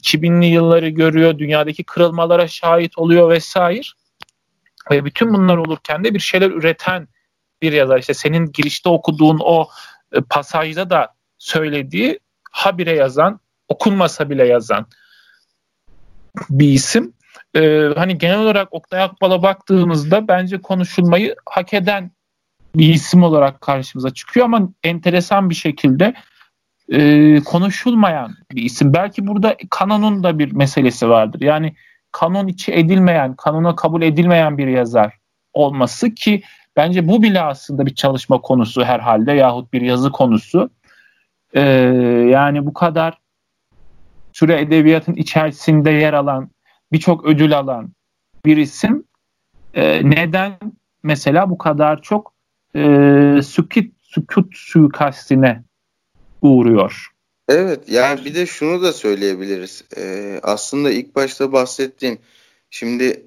2000'li 0.00 0.46
yılları 0.46 0.88
görüyor. 0.88 1.38
Dünyadaki 1.38 1.84
kırılmalara 1.84 2.48
şahit 2.48 2.98
oluyor 2.98 3.30
vesaire. 3.30 3.88
Ve 4.90 5.04
bütün 5.04 5.34
bunlar 5.34 5.56
olurken 5.56 6.04
de 6.04 6.14
bir 6.14 6.18
şeyler 6.18 6.50
üreten 6.50 7.08
bir 7.62 7.72
yazar. 7.72 7.98
İşte 7.98 8.14
senin 8.14 8.52
girişte 8.52 8.88
okuduğun 8.88 9.38
o 9.42 9.68
e, 10.12 10.20
pasajda 10.20 10.90
da 10.90 11.14
söylediği 11.38 12.18
habire 12.50 12.92
yazan, 12.92 13.40
okunmasa 13.68 14.30
bile 14.30 14.46
yazan 14.46 14.86
bir 16.50 16.68
isim. 16.68 17.12
Ee, 17.56 17.88
hani 17.96 18.18
genel 18.18 18.38
olarak 18.38 18.74
Oktay 18.74 19.02
Akbal'a 19.02 19.42
baktığımızda 19.42 20.28
bence 20.28 20.60
konuşulmayı 20.60 21.36
hak 21.46 21.74
eden 21.74 22.10
bir 22.74 22.94
isim 22.94 23.22
olarak 23.22 23.60
karşımıza 23.60 24.10
çıkıyor 24.14 24.46
ama 24.46 24.68
enteresan 24.82 25.50
bir 25.50 25.54
şekilde 25.54 26.14
e, 26.92 27.40
konuşulmayan 27.40 28.34
bir 28.50 28.62
isim. 28.62 28.94
Belki 28.94 29.26
burada 29.26 29.56
kanonun 29.70 30.22
da 30.22 30.38
bir 30.38 30.52
meselesi 30.52 31.08
vardır. 31.08 31.40
Yani 31.40 31.74
kanon 32.12 32.46
içi 32.46 32.72
edilmeyen, 32.72 33.34
kanona 33.34 33.76
kabul 33.76 34.02
edilmeyen 34.02 34.58
bir 34.58 34.66
yazar 34.66 35.18
olması 35.52 36.14
ki 36.14 36.42
Bence 36.76 37.08
bu 37.08 37.22
bile 37.22 37.40
aslında 37.40 37.86
bir 37.86 37.94
çalışma 37.94 38.40
konusu 38.40 38.84
herhalde 38.84 39.32
yahut 39.32 39.72
bir 39.72 39.80
yazı 39.80 40.10
konusu. 40.10 40.70
Ee, 41.54 41.60
yani 42.30 42.66
bu 42.66 42.72
kadar 42.72 43.18
süre 44.32 44.60
edebiyatın 44.60 45.14
içerisinde 45.14 45.90
yer 45.90 46.12
alan, 46.12 46.50
birçok 46.92 47.26
ödül 47.26 47.58
alan 47.58 47.92
bir 48.44 48.56
isim 48.56 49.04
e, 49.74 50.10
neden 50.10 50.52
mesela 51.02 51.50
bu 51.50 51.58
kadar 51.58 52.02
çok 52.02 52.34
e, 52.76 52.80
sükut, 53.44 53.84
sükut 54.02 54.56
suikastine 54.56 55.62
uğruyor? 56.42 57.08
Evet 57.48 57.88
yani 57.88 58.24
bir 58.24 58.34
de 58.34 58.46
şunu 58.46 58.82
da 58.82 58.92
söyleyebiliriz. 58.92 59.84
Ee, 59.96 60.40
aslında 60.42 60.90
ilk 60.90 61.14
başta 61.14 61.52
bahsettiğim 61.52 62.18
şimdi 62.70 63.22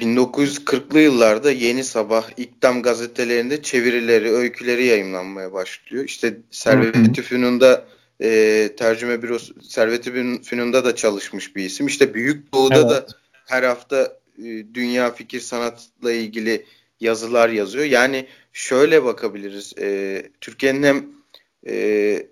1940'lı 0.00 1.00
yıllarda 1.00 1.50
Yeni 1.50 1.84
Sabah, 1.84 2.30
İktam 2.36 2.82
gazetelerinde 2.82 3.62
çevirileri, 3.62 4.30
öyküleri 4.30 4.84
yayınlanmaya 4.84 5.52
başlıyor. 5.52 6.04
İşte 6.04 6.36
Servet-i 6.50 7.22
Fünun'da 7.22 7.84
e, 8.22 8.70
tercüme 8.76 9.22
bürosu 9.22 9.62
Servet-i 9.62 10.12
Fünun'da 10.42 10.84
da 10.84 10.96
çalışmış 10.96 11.56
bir 11.56 11.64
isim. 11.64 11.86
İşte 11.86 12.14
Büyük 12.14 12.54
Doğu'da 12.54 12.76
evet. 12.76 12.90
da 12.90 13.06
her 13.46 13.62
hafta 13.62 14.18
e, 14.38 14.44
dünya 14.74 15.10
fikir 15.10 15.40
sanatla 15.40 16.12
ilgili 16.12 16.66
yazılar 17.00 17.48
yazıyor. 17.48 17.84
Yani 17.84 18.26
şöyle 18.52 19.04
bakabiliriz. 19.04 19.72
E, 19.78 20.22
Türkiye'nin 20.40 20.82
hem 20.82 21.19
e, 21.66 22.26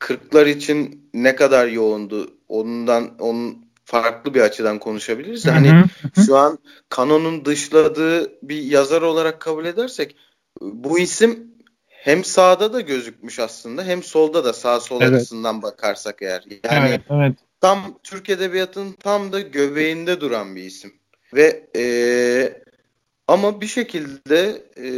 40'lar 0.00 0.48
için 0.48 1.10
ne 1.14 1.36
kadar 1.36 1.66
yoğundu 1.66 2.30
ondan 2.48 3.18
onun 3.18 3.68
farklı 3.84 4.34
bir 4.34 4.40
açıdan 4.40 4.78
konuşabiliriz. 4.78 5.46
Hani 5.46 5.70
hı 5.70 5.84
hı. 6.14 6.24
şu 6.26 6.36
an 6.36 6.58
kanonun 6.88 7.44
dışladığı 7.44 8.32
bir 8.42 8.62
yazar 8.62 9.02
olarak 9.02 9.40
kabul 9.40 9.64
edersek 9.64 10.16
bu 10.60 10.98
isim 10.98 11.54
hem 11.86 12.24
sağda 12.24 12.72
da 12.72 12.80
gözükmüş 12.80 13.38
aslında 13.38 13.84
hem 13.84 14.02
solda 14.02 14.44
da 14.44 14.52
sağ 14.52 14.80
sol 14.80 15.02
evet. 15.02 15.14
açısından 15.14 15.62
bakarsak 15.62 16.22
eğer. 16.22 16.44
Yani 16.64 16.88
evet, 16.88 17.00
evet. 17.10 17.38
tam 17.60 17.98
Türk 18.02 18.30
Edebiyatı'nın 18.30 18.92
tam 18.92 19.32
da 19.32 19.40
göbeğinde 19.40 20.20
duran 20.20 20.56
bir 20.56 20.62
isim. 20.62 20.92
Ve 21.34 21.66
e, 21.76 22.62
ama 23.28 23.60
bir 23.60 23.66
şekilde 23.66 24.62
e, 24.76 24.88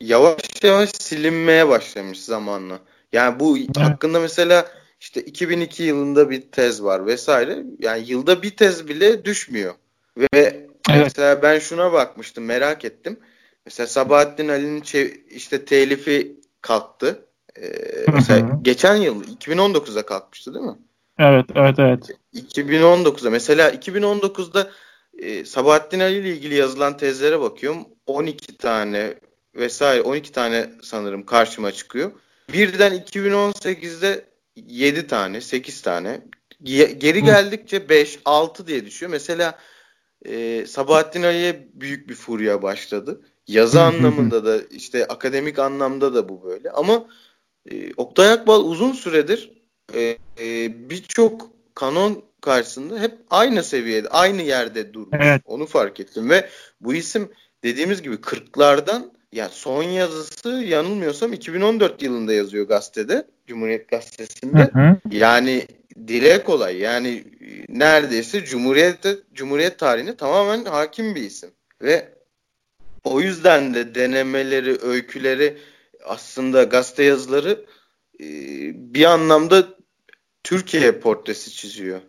yavaş 0.00 0.62
yavaş 0.62 0.90
silinmeye 0.90 1.68
başlamış 1.68 2.20
zamanla. 2.20 2.78
Yani 3.12 3.40
bu 3.40 3.58
evet. 3.58 3.76
hakkında 3.76 4.20
mesela 4.20 4.66
işte 5.00 5.20
2002 5.20 5.82
yılında 5.82 6.30
bir 6.30 6.40
tez 6.40 6.82
var 6.82 7.06
vesaire. 7.06 7.64
Yani 7.78 8.04
yılda 8.06 8.42
bir 8.42 8.56
tez 8.56 8.88
bile 8.88 9.24
düşmüyor. 9.24 9.74
Ve 10.16 10.28
evet. 10.32 10.68
mesela 10.90 11.42
ben 11.42 11.58
şuna 11.58 11.92
bakmıştım 11.92 12.44
merak 12.44 12.84
ettim. 12.84 13.20
Mesela 13.66 13.86
Sabahattin 13.86 14.48
Ali'nin 14.48 14.82
işte 15.30 15.64
telifi 15.64 16.36
kalktı. 16.60 17.24
Ee, 17.62 17.70
mesela 18.12 18.58
geçen 18.62 18.96
yıl 18.96 19.24
2019'da 19.24 20.06
kalkmıştı 20.06 20.54
değil 20.54 20.64
mi? 20.64 20.76
Evet, 21.18 21.46
evet, 21.54 21.78
evet. 21.78 22.10
2019'da 22.34 23.30
mesela 23.30 23.70
2019'da 23.70 24.70
e, 25.18 25.44
Sabahattin 25.44 26.00
Ali 26.00 26.18
ile 26.18 26.32
ilgili 26.32 26.54
yazılan 26.54 26.96
tezlere 26.96 27.40
bakıyorum. 27.40 27.86
12 28.06 28.56
tane 28.56 29.14
vesaire 29.54 30.02
12 30.02 30.32
tane 30.32 30.70
sanırım 30.82 31.26
karşıma 31.26 31.72
çıkıyor. 31.72 32.12
Birden 32.52 32.92
2018'de 32.92 34.24
7 34.56 35.06
tane, 35.06 35.40
8 35.40 35.82
tane. 35.82 36.20
Geri 36.62 37.22
geldikçe 37.22 37.88
5, 37.88 38.18
6 38.24 38.66
diye 38.66 38.86
düşüyor. 38.86 39.12
Mesela 39.12 39.58
e, 40.24 40.66
Sabahattin 40.66 41.22
Ali'ye 41.22 41.68
büyük 41.74 42.08
bir 42.08 42.14
furya 42.14 42.62
başladı. 42.62 43.20
Yazı 43.46 43.82
anlamında 43.82 44.44
da 44.44 44.58
işte 44.70 45.06
akademik 45.06 45.58
anlamda 45.58 46.14
da 46.14 46.28
bu 46.28 46.44
böyle. 46.44 46.70
Ama 46.70 47.06
e, 47.70 47.92
Oktay 47.96 48.32
Akbal 48.32 48.64
uzun 48.64 48.92
süredir 48.92 49.52
e, 49.94 50.18
e, 50.40 50.72
birçok 50.90 51.50
kanon 51.74 52.24
karşısında 52.48 53.00
hep 53.00 53.12
aynı 53.30 53.62
seviyede, 53.62 54.08
aynı 54.08 54.42
yerde 54.42 54.94
durmuş. 54.94 55.18
Evet. 55.22 55.42
Onu 55.44 55.66
fark 55.66 56.00
ettim 56.00 56.30
ve 56.30 56.48
bu 56.80 56.94
isim 56.94 57.28
dediğimiz 57.64 58.02
gibi 58.02 58.14
40'lardan 58.14 59.10
yani 59.32 59.50
son 59.52 59.82
yazısı 59.82 60.48
yanılmıyorsam 60.48 61.32
2014 61.32 62.02
yılında 62.02 62.32
yazıyor 62.32 62.68
gazetede. 62.68 63.26
Cumhuriyet 63.46 63.88
Gazetesi'nde. 63.88 64.70
Hı 64.72 64.78
hı. 64.78 64.96
Yani 65.10 65.66
dile 66.08 66.44
kolay. 66.44 66.78
Yani 66.78 67.24
neredeyse 67.68 68.44
Cumhuriyet 68.44 68.98
Cumhuriyet 69.34 69.78
tarihine 69.78 70.16
tamamen 70.16 70.64
hakim 70.64 71.14
bir 71.14 71.22
isim. 71.22 71.50
Ve 71.82 72.08
o 73.04 73.20
yüzden 73.20 73.74
de 73.74 73.94
denemeleri, 73.94 74.78
öyküleri 74.82 75.56
aslında 76.04 76.62
gazete 76.64 77.02
yazıları 77.02 77.64
bir 78.74 79.04
anlamda 79.04 79.66
Türkiye 80.44 80.92
portresi 80.92 81.50
çiziyor. 81.50 82.00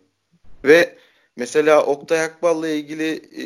Ve 0.64 0.96
mesela 1.36 1.86
Oktay 1.86 2.20
Akbal'la 2.20 2.68
ilgili 2.68 3.22
e, 3.38 3.44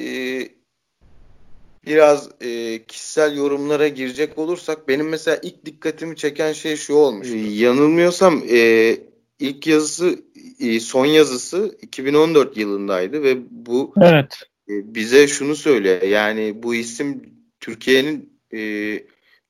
biraz 1.87 2.29
e, 2.41 2.83
kişisel 2.87 3.37
yorumlara 3.37 3.89
girecek 3.89 4.39
olursak 4.39 4.89
benim 4.89 5.09
mesela 5.09 5.41
ilk 5.43 5.65
dikkatimi 5.65 6.17
çeken 6.17 6.53
şey 6.53 6.77
şu 6.77 6.95
olmuş. 6.95 7.29
Yanılmıyorsam 7.49 8.43
e, 8.51 8.97
ilk 9.39 9.67
yazısı 9.67 10.19
e, 10.61 10.81
son 10.81 11.07
yazısı 11.07 11.79
2014 11.83 12.57
yılındaydı 12.57 13.23
ve 13.23 13.37
bu 13.51 13.95
evet. 14.03 14.43
e, 14.69 14.95
bize 14.95 15.29
şunu 15.29 15.57
söylüyor. 15.57 16.03
Yani 16.03 16.63
bu 16.63 16.75
isim 16.75 17.23
Türkiye'nin 17.61 18.41
e, 18.55 19.01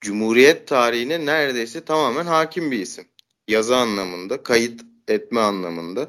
Cumhuriyet 0.00 0.66
tarihine 0.66 1.26
neredeyse 1.26 1.84
tamamen 1.84 2.24
hakim 2.24 2.70
bir 2.70 2.80
isim. 2.80 3.04
Yazı 3.48 3.76
anlamında, 3.76 4.42
kayıt 4.42 4.80
etme 5.08 5.40
anlamında 5.40 6.08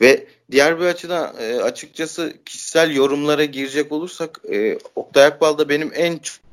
ve 0.00 0.26
diğer 0.50 0.80
bir 0.80 0.84
açıdan 0.84 1.34
e, 1.40 1.56
açıkçası 1.56 2.34
kişisel 2.44 2.94
yorumlara 2.94 3.44
girecek 3.44 3.92
olursak 3.92 4.40
e, 4.52 4.78
Oktay 4.94 5.24
Akbal 5.24 5.58
da 5.58 5.68
benim 5.68 5.92
en 5.94 6.18
çok 6.18 6.46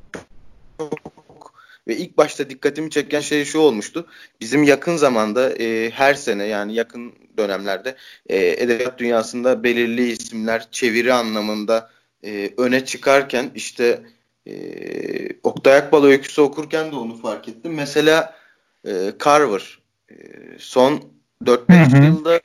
ve 1.88 1.96
ilk 1.96 2.18
başta 2.18 2.50
dikkatimi 2.50 2.90
çeken 2.90 3.20
şey 3.20 3.44
şu 3.44 3.58
olmuştu. 3.58 4.06
Bizim 4.40 4.62
yakın 4.62 4.96
zamanda 4.96 5.50
e, 5.50 5.90
her 5.90 6.14
sene 6.14 6.44
yani 6.44 6.74
yakın 6.74 7.12
dönemlerde 7.38 7.96
e, 8.26 8.46
edebiyat 8.46 8.98
dünyasında 8.98 9.64
belirli 9.64 10.10
isimler 10.10 10.70
çeviri 10.70 11.12
anlamında 11.12 11.90
e, 12.24 12.50
öne 12.56 12.84
çıkarken 12.84 13.50
işte 13.54 14.02
e, 14.46 14.52
Oktay 15.42 15.76
Akbal 15.76 16.04
öyküsü 16.04 16.40
okurken 16.40 16.92
de 16.92 16.96
onu 16.96 17.16
fark 17.16 17.48
ettim. 17.48 17.74
Mesela 17.74 18.36
e, 18.86 19.12
Carver 19.24 19.78
e, 20.10 20.14
son 20.58 21.02
4-5 21.44 22.06
yılda 22.06 22.40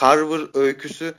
Carver 0.00 0.40
öyküsü 0.54 1.14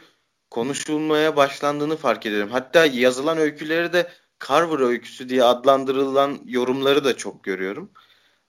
konuşulmaya 0.50 1.36
başlandığını 1.36 1.98
fark 1.98 2.26
ederim. 2.26 2.50
Hatta 2.52 2.86
yazılan 2.86 3.38
öyküleri 3.38 3.94
de 3.94 4.12
Carver 4.48 4.80
öyküsü 4.80 5.30
diye 5.30 5.44
adlandırılan 5.44 6.40
yorumları 6.46 7.04
da 7.04 7.18
çok 7.18 7.44
görüyorum. 7.44 7.92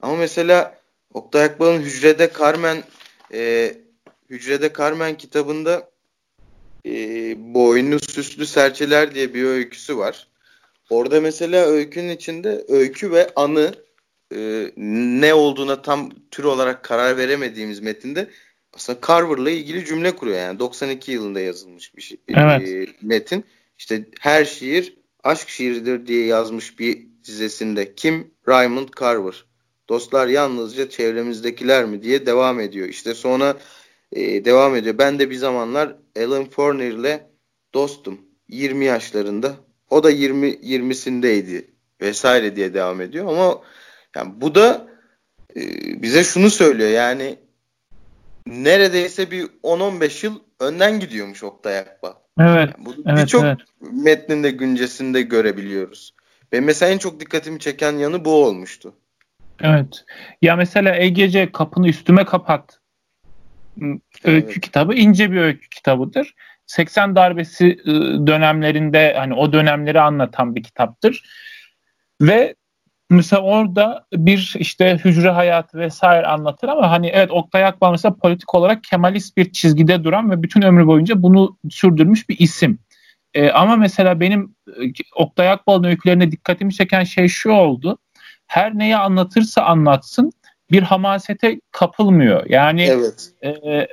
Ama 0.00 0.16
mesela 0.16 0.80
Oktay 1.14 1.44
Akbal'ın 1.44 1.80
Hücrede 1.80 2.30
Carmen 2.38 2.82
e, 3.32 3.74
Hücrede 4.30 4.72
Carmen 4.78 5.16
kitabında 5.16 5.90
e, 6.86 6.92
Boynu 7.54 8.00
Süslü 8.00 8.46
Serçeler 8.46 9.14
diye 9.14 9.34
bir 9.34 9.44
öyküsü 9.44 9.98
var. 9.98 10.28
Orada 10.90 11.20
mesela 11.20 11.66
öykünün 11.66 12.16
içinde 12.16 12.64
öykü 12.68 13.12
ve 13.12 13.32
anı 13.36 13.74
e, 14.36 14.70
ne 15.20 15.34
olduğuna 15.34 15.82
tam 15.82 16.10
tür 16.30 16.44
olarak 16.44 16.84
karar 16.84 17.16
veremediğimiz 17.16 17.80
metinde 17.80 18.30
aslında 18.72 18.98
Carver'la 19.08 19.50
ilgili 19.50 19.84
cümle 19.84 20.16
kuruyor 20.16 20.38
yani 20.38 20.58
92 20.58 21.12
yılında 21.12 21.40
yazılmış 21.40 21.96
bir 21.96 22.02
şey, 22.02 22.20
evet. 22.28 22.68
e, 22.68 22.86
metin. 23.02 23.44
İşte 23.78 24.04
her 24.20 24.44
şiir 24.44 24.96
aşk 25.24 25.48
şiiridir 25.48 26.06
diye 26.06 26.26
yazmış 26.26 26.78
bir 26.78 27.06
dizesinde. 27.24 27.94
Kim? 27.94 28.30
Raymond 28.48 28.88
Carver. 29.00 29.44
Dostlar 29.88 30.26
yalnızca 30.26 30.90
çevremizdekiler 30.90 31.84
mi 31.84 32.02
diye 32.02 32.26
devam 32.26 32.60
ediyor. 32.60 32.88
İşte 32.88 33.14
sonra 33.14 33.56
e, 34.12 34.44
devam 34.44 34.76
ediyor. 34.76 34.98
Ben 34.98 35.18
de 35.18 35.30
bir 35.30 35.36
zamanlar 35.36 35.96
Alan 36.18 36.44
Forner 36.44 36.90
ile 36.90 37.30
dostum. 37.74 38.20
20 38.48 38.84
yaşlarında. 38.84 39.56
O 39.90 40.02
da 40.02 40.10
20 40.10 40.48
20'sindeydi 40.48 41.64
vesaire 42.00 42.56
diye 42.56 42.74
devam 42.74 43.00
ediyor 43.00 43.26
ama 43.26 43.62
yani 44.16 44.32
bu 44.36 44.54
da 44.54 44.88
e, 45.56 45.62
bize 46.02 46.24
şunu 46.24 46.50
söylüyor. 46.50 46.90
Yani 46.90 47.38
neredeyse 48.50 49.30
bir 49.30 49.42
10-15 49.62 50.26
yıl 50.26 50.40
önden 50.60 51.00
gidiyormuş 51.00 51.44
Oktay 51.44 51.78
Akbağ. 51.78 52.14
Evet. 52.40 52.70
Yani 52.78 52.98
evet 53.06 53.22
Birçok 53.22 53.44
evet. 53.44 53.58
metninde 53.80 54.50
güncesinde 54.50 55.22
görebiliyoruz. 55.22 56.14
Ve 56.52 56.60
mesela 56.60 56.92
en 56.92 56.98
çok 56.98 57.20
dikkatimi 57.20 57.58
çeken 57.58 57.92
yanı 57.92 58.24
bu 58.24 58.44
olmuştu. 58.44 58.94
Evet. 59.60 60.04
Ya 60.42 60.56
mesela 60.56 60.96
EGC 60.96 61.52
kapını 61.52 61.88
üstüme 61.88 62.24
kapat. 62.24 62.80
Öykü 63.80 64.00
evet. 64.24 64.60
kitabı 64.60 64.94
ince 64.94 65.32
bir 65.32 65.36
öykü 65.36 65.68
kitabıdır. 65.68 66.34
80 66.66 67.16
darbesi 67.16 67.78
ıı, 67.86 68.26
dönemlerinde 68.26 69.14
hani 69.18 69.34
o 69.34 69.52
dönemleri 69.52 70.00
anlatan 70.00 70.56
bir 70.56 70.62
kitaptır. 70.62 71.24
Ve 72.20 72.54
mesela 73.10 73.42
orada 73.42 74.04
bir 74.12 74.54
işte 74.58 74.98
hücre 75.04 75.30
hayatı 75.30 75.78
vesaire 75.78 76.26
anlatır 76.26 76.68
ama 76.68 76.90
hani 76.90 77.06
evet 77.06 77.30
Oktay 77.30 77.64
Akbal 77.64 77.90
mesela 77.90 78.14
politik 78.14 78.54
olarak 78.54 78.84
Kemalist 78.84 79.36
bir 79.36 79.52
çizgide 79.52 80.04
duran 80.04 80.30
ve 80.30 80.42
bütün 80.42 80.62
ömrü 80.62 80.86
boyunca 80.86 81.22
bunu 81.22 81.56
sürdürmüş 81.70 82.28
bir 82.28 82.38
isim. 82.38 82.78
Ee, 83.34 83.50
ama 83.50 83.76
mesela 83.76 84.20
benim 84.20 84.54
Oktay 85.16 85.50
Akbal'ın 85.50 85.84
öykülerine 85.84 86.32
dikkatimi 86.32 86.74
çeken 86.74 87.04
şey 87.04 87.28
şu 87.28 87.50
oldu. 87.50 87.98
Her 88.46 88.78
neyi 88.78 88.96
anlatırsa 88.96 89.62
anlatsın 89.62 90.32
bir 90.70 90.82
hamasete 90.82 91.60
kapılmıyor. 91.70 92.46
Yani 92.48 92.82
evet. 92.82 93.30
E, 93.44 93.86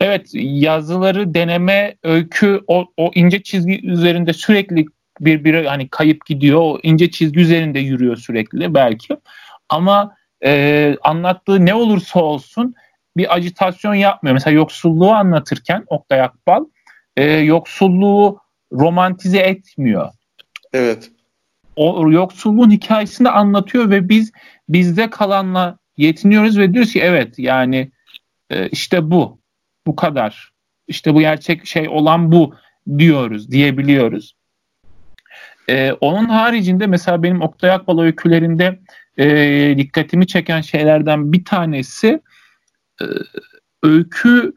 evet 0.00 0.30
yazıları 0.34 1.34
deneme, 1.34 1.96
öykü 2.02 2.60
o, 2.66 2.86
o 2.96 3.10
ince 3.14 3.42
çizgi 3.42 3.86
üzerinde 3.86 4.32
sürekli 4.32 4.86
birbiri 5.20 5.68
hani 5.68 5.88
kayıp 5.88 6.26
gidiyor. 6.26 6.60
O 6.60 6.78
ince 6.82 7.10
çizgi 7.10 7.40
üzerinde 7.40 7.78
yürüyor 7.78 8.16
sürekli 8.16 8.74
belki. 8.74 9.16
Ama 9.68 10.16
e, 10.44 10.96
anlattığı 11.02 11.66
ne 11.66 11.74
olursa 11.74 12.20
olsun 12.20 12.74
bir 13.16 13.34
acitasyon 13.34 13.94
yapmıyor. 13.94 14.34
Mesela 14.34 14.54
yoksulluğu 14.54 15.10
anlatırken 15.10 15.84
Oktay 15.86 16.20
Akbal 16.20 16.64
e, 17.16 17.24
yoksulluğu 17.24 18.40
romantize 18.72 19.38
etmiyor. 19.38 20.08
Evet. 20.72 21.10
O 21.76 22.10
yoksulluğun 22.10 22.70
hikayesini 22.70 23.28
anlatıyor 23.28 23.90
ve 23.90 24.08
biz 24.08 24.32
bizde 24.68 25.10
kalanla 25.10 25.78
yetiniyoruz 25.96 26.58
ve 26.58 26.72
diyoruz 26.74 26.92
ki 26.92 27.00
evet 27.00 27.38
yani 27.38 27.90
e, 28.50 28.68
işte 28.68 29.10
bu. 29.10 29.38
Bu 29.86 29.96
kadar. 29.96 30.52
İşte 30.88 31.14
bu 31.14 31.20
gerçek 31.20 31.66
şey 31.66 31.88
olan 31.88 32.32
bu 32.32 32.54
diyoruz, 32.98 33.50
diyebiliyoruz. 33.50 34.35
Ee, 35.68 35.92
onun 35.92 36.24
haricinde 36.24 36.86
mesela 36.86 37.22
benim 37.22 37.42
Oktay 37.42 37.70
Akbal 37.70 38.00
öykülerinde 38.00 38.78
e, 39.18 39.74
dikkatimi 39.78 40.26
çeken 40.26 40.60
şeylerden 40.60 41.32
bir 41.32 41.44
tanesi 41.44 42.20
e, 43.00 43.04
öykü 43.82 44.54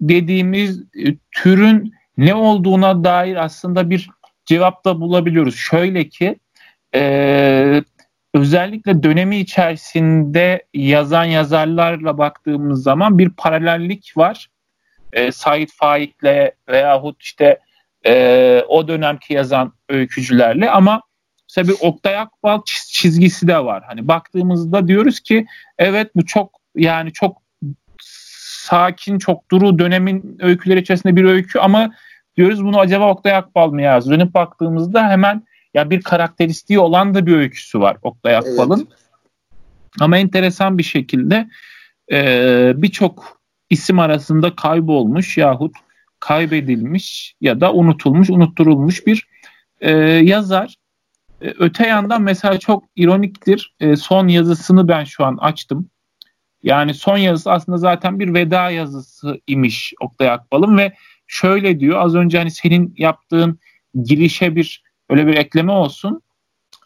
dediğimiz 0.00 0.80
e, 0.80 1.16
türün 1.32 1.94
ne 2.16 2.34
olduğuna 2.34 3.04
dair 3.04 3.36
aslında 3.36 3.90
bir 3.90 4.10
cevap 4.46 4.84
da 4.84 5.00
bulabiliyoruz. 5.00 5.56
Şöyle 5.56 6.08
ki 6.08 6.36
e, 6.94 7.82
özellikle 8.34 9.02
dönemi 9.02 9.36
içerisinde 9.36 10.66
yazan 10.74 11.24
yazarlarla 11.24 12.18
baktığımız 12.18 12.82
zaman 12.82 13.18
bir 13.18 13.30
paralellik 13.30 14.12
var. 14.16 14.48
E, 15.12 15.32
Said 15.32 15.68
Faik'le 15.68 16.52
veyahut 16.68 17.22
işte 17.22 17.58
e, 18.06 18.64
o 18.68 18.88
dönemki 18.88 19.34
yazan 19.34 19.72
öykücülerle 19.88 20.70
ama 20.70 21.02
bir 21.56 21.74
Oktay 21.80 22.18
Akbal 22.18 22.60
çizgisi 22.66 23.48
de 23.48 23.64
var. 23.64 23.82
Hani 23.86 24.08
baktığımızda 24.08 24.88
diyoruz 24.88 25.20
ki 25.20 25.46
evet 25.78 26.10
bu 26.16 26.26
çok 26.26 26.60
yani 26.76 27.12
çok 27.12 27.42
sakin, 28.02 29.18
çok 29.18 29.50
duru 29.50 29.78
dönemin 29.78 30.38
öyküleri 30.40 30.80
içerisinde 30.80 31.16
bir 31.16 31.24
öykü 31.24 31.58
ama 31.58 31.94
diyoruz 32.36 32.64
bunu 32.64 32.78
acaba 32.80 33.10
Oktay 33.10 33.36
Akbal 33.36 33.70
mı 33.70 33.82
yazdı? 33.82 34.10
Dönüp 34.10 34.34
baktığımızda 34.34 35.08
hemen 35.08 35.44
ya 35.74 35.90
bir 35.90 36.02
karakteristiği 36.02 36.78
olan 36.78 37.14
da 37.14 37.26
bir 37.26 37.36
öyküsü 37.36 37.80
var 37.80 37.96
Oktay 38.02 38.36
Akbal'ın. 38.36 38.78
Evet. 38.78 38.98
Ama 40.00 40.18
enteresan 40.18 40.78
bir 40.78 40.82
şekilde 40.82 41.48
e, 42.12 42.72
birçok 42.76 43.40
isim 43.70 43.98
arasında 43.98 44.56
kaybolmuş 44.56 45.38
yahut 45.38 45.76
kaybedilmiş 46.24 47.36
ya 47.40 47.60
da 47.60 47.72
unutulmuş, 47.72 48.30
unutturulmuş 48.30 49.06
bir 49.06 49.28
e, 49.80 49.90
yazar. 50.00 50.74
E, 51.42 51.48
öte 51.58 51.86
yandan 51.86 52.22
mesela 52.22 52.58
çok 52.58 52.84
ironiktir. 52.96 53.74
E, 53.80 53.96
son 53.96 54.28
yazısını 54.28 54.88
ben 54.88 55.04
şu 55.04 55.24
an 55.24 55.36
açtım. 55.36 55.90
Yani 56.62 56.94
son 56.94 57.16
yazısı 57.16 57.52
aslında 57.52 57.78
zaten 57.78 58.20
bir 58.20 58.34
veda 58.34 58.70
yazısı 58.70 59.40
imiş 59.46 59.94
Oktay 60.00 60.30
Akbal'ın 60.30 60.78
ve 60.78 60.94
şöyle 61.26 61.80
diyor 61.80 61.98
az 61.98 62.14
önce 62.14 62.38
hani 62.38 62.50
senin 62.50 62.94
yaptığın 62.98 63.58
girişe 64.04 64.56
bir 64.56 64.82
öyle 65.10 65.26
bir 65.26 65.34
ekleme 65.34 65.72
olsun. 65.72 66.22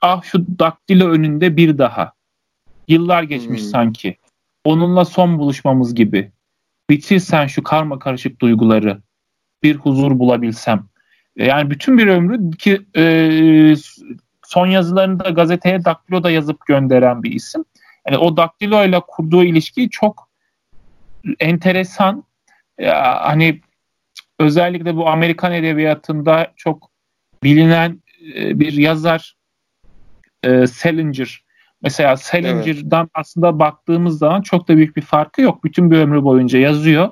Ah 0.03 0.22
şu 0.22 0.59
daktilo 0.59 1.09
önünde 1.09 1.57
bir 1.57 1.79
daha. 1.79 2.12
Yıllar 2.88 3.22
geçmiş 3.22 3.61
hmm. 3.61 3.68
sanki. 3.68 4.16
Onunla 4.64 5.05
son 5.05 5.38
buluşmamız 5.38 5.94
gibi. 5.94 6.33
Bitirsen 6.90 7.46
şu 7.46 7.62
karma 7.62 7.98
karışık 7.98 8.40
duyguları 8.40 9.03
bir 9.62 9.77
huzur 9.77 10.18
bulabilsem. 10.18 10.85
E, 11.37 11.44
yani 11.44 11.71
bütün 11.71 11.99
bir 11.99 12.07
ömrü 12.07 12.51
ki 12.51 12.81
e, 12.97 13.75
son 14.44 14.66
yazılarını 14.66 15.25
da 15.25 15.31
gazeteye 15.31 15.85
daktilo 15.85 16.23
da 16.23 16.31
yazıp 16.31 16.66
gönderen 16.66 17.23
bir 17.23 17.33
isim. 17.33 17.64
Yani 18.07 18.18
o 18.18 18.37
daktilo 18.37 18.85
ile 18.85 19.01
kurduğu 19.01 19.44
ilişki 19.44 19.90
çok 19.90 20.29
enteresan. 21.40 22.25
Ya, 22.79 23.18
hani 23.23 23.61
özellikle 24.38 24.97
bu 24.97 25.09
Amerikan 25.09 25.53
edebiyatında 25.53 26.53
çok 26.57 26.90
bilinen 27.42 28.03
e, 28.35 28.61
bir 28.61 28.73
yazar 28.73 29.37
e, 30.44 30.66
Salinger. 30.66 31.44
Mesela 31.83 32.16
Salinger'dan 32.16 33.01
evet. 33.01 33.11
aslında 33.14 33.59
baktığımız 33.59 34.18
zaman 34.18 34.42
çok 34.42 34.68
da 34.68 34.77
büyük 34.77 34.97
bir 34.97 35.03
farkı 35.03 35.42
yok. 35.42 35.64
Bütün 35.64 35.90
bir 35.90 35.99
ömrü 35.99 36.25
boyunca 36.25 36.59
yazıyor 36.59 37.11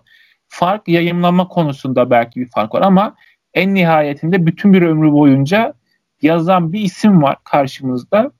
fark 0.49 0.89
yayınlama 0.89 1.49
konusunda 1.49 2.11
belki 2.11 2.41
bir 2.41 2.51
fark 2.51 2.75
var 2.75 2.83
ama 2.83 3.17
en 3.55 3.75
nihayetinde 3.75 4.47
bütün 4.47 4.73
bir 4.73 4.83
ömrü 4.83 5.13
boyunca 5.13 5.75
yazan 6.23 6.73
bir 6.73 6.81
isim 6.81 7.23
var 7.23 7.37
karşımızda. 7.45 8.33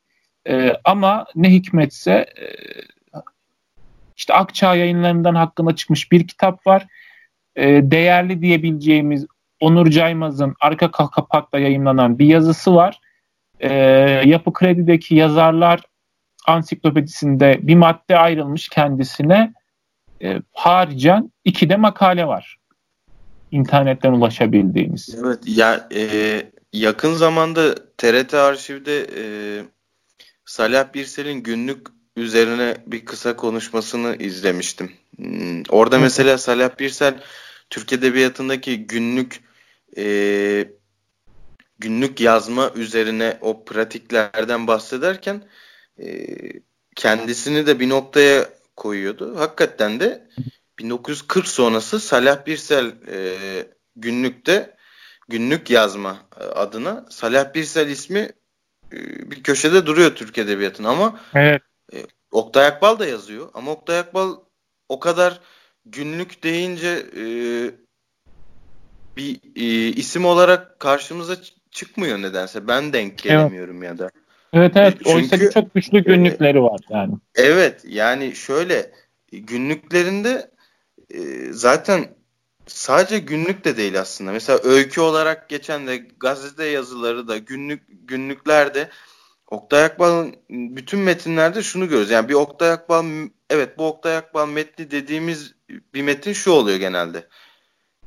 Ee, 0.49 0.73
ama 0.85 1.27
ne 1.35 1.53
hikmetse 1.53 2.13
e, 2.13 2.47
işte 4.17 4.35
Akçağ 4.35 4.75
yayınlarından 4.75 5.35
hakkında 5.35 5.77
çıkmış 5.77 6.13
bir 6.13 6.27
kitap 6.27 6.67
var. 6.67 6.87
e, 7.57 7.91
değerli 7.91 8.43
diyebileceğimiz 8.43 9.27
Onur 9.61 9.87
Caymaz'ın 9.91 10.55
arka 10.61 10.91
kapakta 10.91 11.59
yayınlanan 11.59 12.19
bir 12.19 12.27
yazısı 12.27 12.75
var. 12.75 13.01
E, 13.61 13.73
Yapı 14.25 14.53
Kredi'deki 14.53 15.15
yazarlar 15.15 15.81
ansiklopedisinde 16.47 17.59
bir 17.63 17.75
madde 17.75 18.19
ayrılmış 18.19 18.69
kendisine. 18.69 19.53
E, 20.23 20.43
haricen 20.53 21.33
iki 21.45 21.69
de 21.69 21.77
makale 21.77 22.27
var. 22.27 22.59
İnternetten 23.51 24.13
ulaşabildiğimiz. 24.13 25.17
Evet 25.21 25.39
ya 25.47 25.89
e, 25.95 26.43
yakın 26.73 27.13
zamanda 27.13 27.75
TRT 27.97 28.35
arşivde 28.35 29.07
e, 29.17 29.25
Salih 30.45 30.95
Birsel'in 30.95 31.43
günlük 31.43 31.87
üzerine 32.17 32.77
bir 32.87 33.05
kısa 33.05 33.37
konuşmasını 33.37 34.17
izlemiştim. 34.17 34.93
Hmm, 35.17 35.63
orada 35.69 35.99
mesela 35.99 36.39
Salih 36.39 36.69
Birsel 36.79 37.15
Türk 37.71 37.93
Edebiyatı'ndaki 37.93 38.87
günlük 38.87 39.41
e, 39.97 40.69
günlük 41.79 42.21
yazma 42.21 42.71
üzerine 42.75 43.39
o 43.41 43.65
pratiklerden 43.65 44.67
bahsederken 44.67 45.43
e, 45.99 46.27
kendisini 46.97 47.67
de 47.67 47.81
bir 47.81 47.89
noktaya 47.89 48.56
koyuyordu. 48.77 49.39
Hakikaten 49.39 50.01
de 50.01 50.29
1940 50.79 51.49
sonrası 51.49 52.01
Salah 52.01 52.47
Birsel 52.47 52.87
e, 53.09 53.37
günlükte 53.97 54.77
günlük 55.29 55.71
yazma 55.71 56.19
e, 56.41 56.45
adına 56.45 57.07
Salah 57.11 57.55
Birsel 57.55 57.89
ismi 57.89 58.31
e, 58.93 59.31
bir 59.31 59.43
köşede 59.43 59.87
duruyor 59.87 60.15
Türk 60.15 60.39
Edebiyatı'nın 60.39 60.89
ama 60.89 61.21
evet. 61.35 61.63
e, 61.93 61.97
Oktay 62.31 62.67
Akbal 62.67 62.99
da 62.99 63.07
yazıyor 63.07 63.51
ama 63.55 63.71
Oktay 63.71 63.99
Akbal 63.99 64.37
o 64.89 65.01
kadar 65.01 65.41
günlük 65.85 66.43
deyince 66.43 67.07
e, 67.17 67.25
bir 69.17 69.41
e, 69.57 69.89
isim 69.93 70.25
olarak 70.25 70.81
karşımıza 70.81 71.37
çıkmıyor 71.71 72.23
nedense. 72.23 72.69
Ben 72.69 72.93
denk 72.93 73.19
gelemiyorum 73.19 73.83
evet. 73.83 73.91
ya 73.91 73.99
da. 73.99 74.11
Evet 74.53 74.73
evet. 74.77 74.95
Çünkü, 74.99 75.11
Oysa 75.11 75.39
ki 75.39 75.51
çok 75.55 75.75
güçlü 75.75 76.05
günlükleri 76.05 76.63
var 76.63 76.81
yani. 76.91 77.15
Evet 77.35 77.85
yani 77.85 78.35
şöyle 78.35 78.93
günlüklerinde 79.33 80.51
e, 81.11 81.19
zaten 81.51 82.05
sadece 82.67 83.19
günlük 83.19 83.65
de 83.65 83.77
değil 83.77 84.01
aslında. 84.01 84.33
Mesela 84.33 84.59
öykü 84.65 85.01
olarak 85.01 85.49
geçen 85.49 85.87
de 85.87 85.97
gazete 85.97 86.65
yazıları 86.65 87.29
da 87.29 87.39
günlük 87.39 87.83
günlüklerde 87.89 88.89
Oktay 89.51 89.85
Akbal'ın 89.85 90.37
bütün 90.51 91.01
metinlerde 91.01 91.63
şunu 91.63 91.85
görüyoruz. 91.85 92.11
Yani 92.11 92.29
bir 92.29 92.35
Oktay 92.35 92.71
Akbal 92.71 93.05
evet 93.51 93.79
bu 93.79 93.87
Oktay 93.87 94.17
Akbal 94.17 94.49
metni 94.49 94.91
dediğimiz 94.91 95.55
bir 95.95 96.03
metin 96.03 96.33
şu 96.33 96.51
oluyor 96.51 96.79
genelde. 96.79 97.29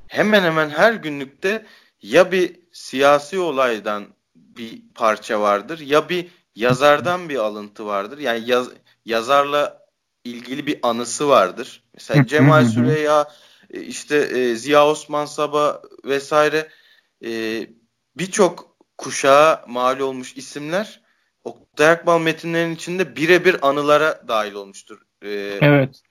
Hemen 0.07 0.43
hemen 0.43 0.69
her 0.69 0.93
günlükte 0.93 1.65
ya 2.01 2.31
bir 2.31 2.59
siyasi 2.71 3.39
olaydan 3.39 4.07
bir 4.59 4.81
parça 4.95 5.41
vardır 5.41 5.79
ya 5.79 6.09
bir 6.09 6.27
yazardan 6.55 7.29
bir 7.29 7.35
alıntı 7.35 7.85
vardır. 7.85 8.17
Yani 8.17 8.49
yaz, 8.49 8.69
yazarla 9.05 9.85
ilgili 10.23 10.67
bir 10.67 10.79
anısı 10.83 11.29
vardır. 11.29 11.83
Mesela 11.93 12.25
Cemal 12.25 12.65
Süreya, 12.65 13.27
e, 13.73 13.81
işte 13.81 14.17
e, 14.17 14.55
Ziya 14.55 14.87
Osman 14.87 15.25
Saba 15.25 15.81
vesaire 16.05 16.69
e, 17.25 17.61
birçok 18.17 18.75
kuşağa 18.97 19.65
mal 19.67 19.99
olmuş 19.99 20.37
isimler 20.37 21.01
Oktay 21.43 21.89
Akbal 21.89 22.19
metinlerinin 22.19 22.75
içinde 22.75 23.15
birebir 23.15 23.67
anılara 23.67 24.23
dahil 24.27 24.53
olmuştur. 24.53 25.01
E, 25.21 25.29
evet. 25.61 26.01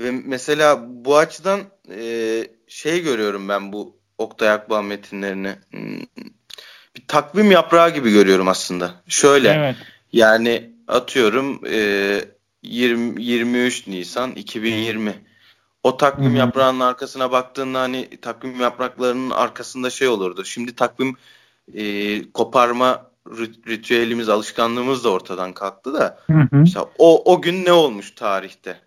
Ve 0.00 0.10
mesela 0.10 0.86
bu 1.04 1.16
açıdan 1.16 1.60
e, 1.90 2.46
şey 2.66 3.02
görüyorum 3.02 3.48
ben 3.48 3.72
bu 3.72 4.00
Oktay 4.18 4.50
Akbal 4.50 4.82
metinlerini. 4.82 5.56
Bir 6.96 7.02
takvim 7.08 7.50
yaprağı 7.50 7.94
gibi 7.94 8.10
görüyorum 8.12 8.48
aslında. 8.48 8.94
Şöyle 9.08 9.48
evet. 9.48 9.76
yani 10.12 10.70
atıyorum 10.88 11.60
e, 11.66 12.20
20, 12.62 13.22
23 13.22 13.86
Nisan 13.86 14.32
2020 14.32 15.14
o 15.82 15.96
takvim 15.96 16.26
Hı-hı. 16.26 16.36
yaprağının 16.36 16.80
arkasına 16.80 17.32
baktığında 17.32 17.80
hani 17.80 18.20
takvim 18.22 18.60
yapraklarının 18.60 19.30
arkasında 19.30 19.90
şey 19.90 20.08
olurdu. 20.08 20.44
Şimdi 20.44 20.74
takvim 20.74 21.16
e, 21.74 22.32
koparma 22.32 23.10
ritüelimiz, 23.68 24.28
alışkanlığımız 24.28 25.04
da 25.04 25.10
ortadan 25.10 25.52
kalktı 25.52 25.94
da. 25.94 26.18
Mesela 26.52 26.86
o, 26.98 27.32
o 27.32 27.42
gün 27.42 27.64
ne 27.64 27.72
olmuş 27.72 28.10
tarihte? 28.10 28.80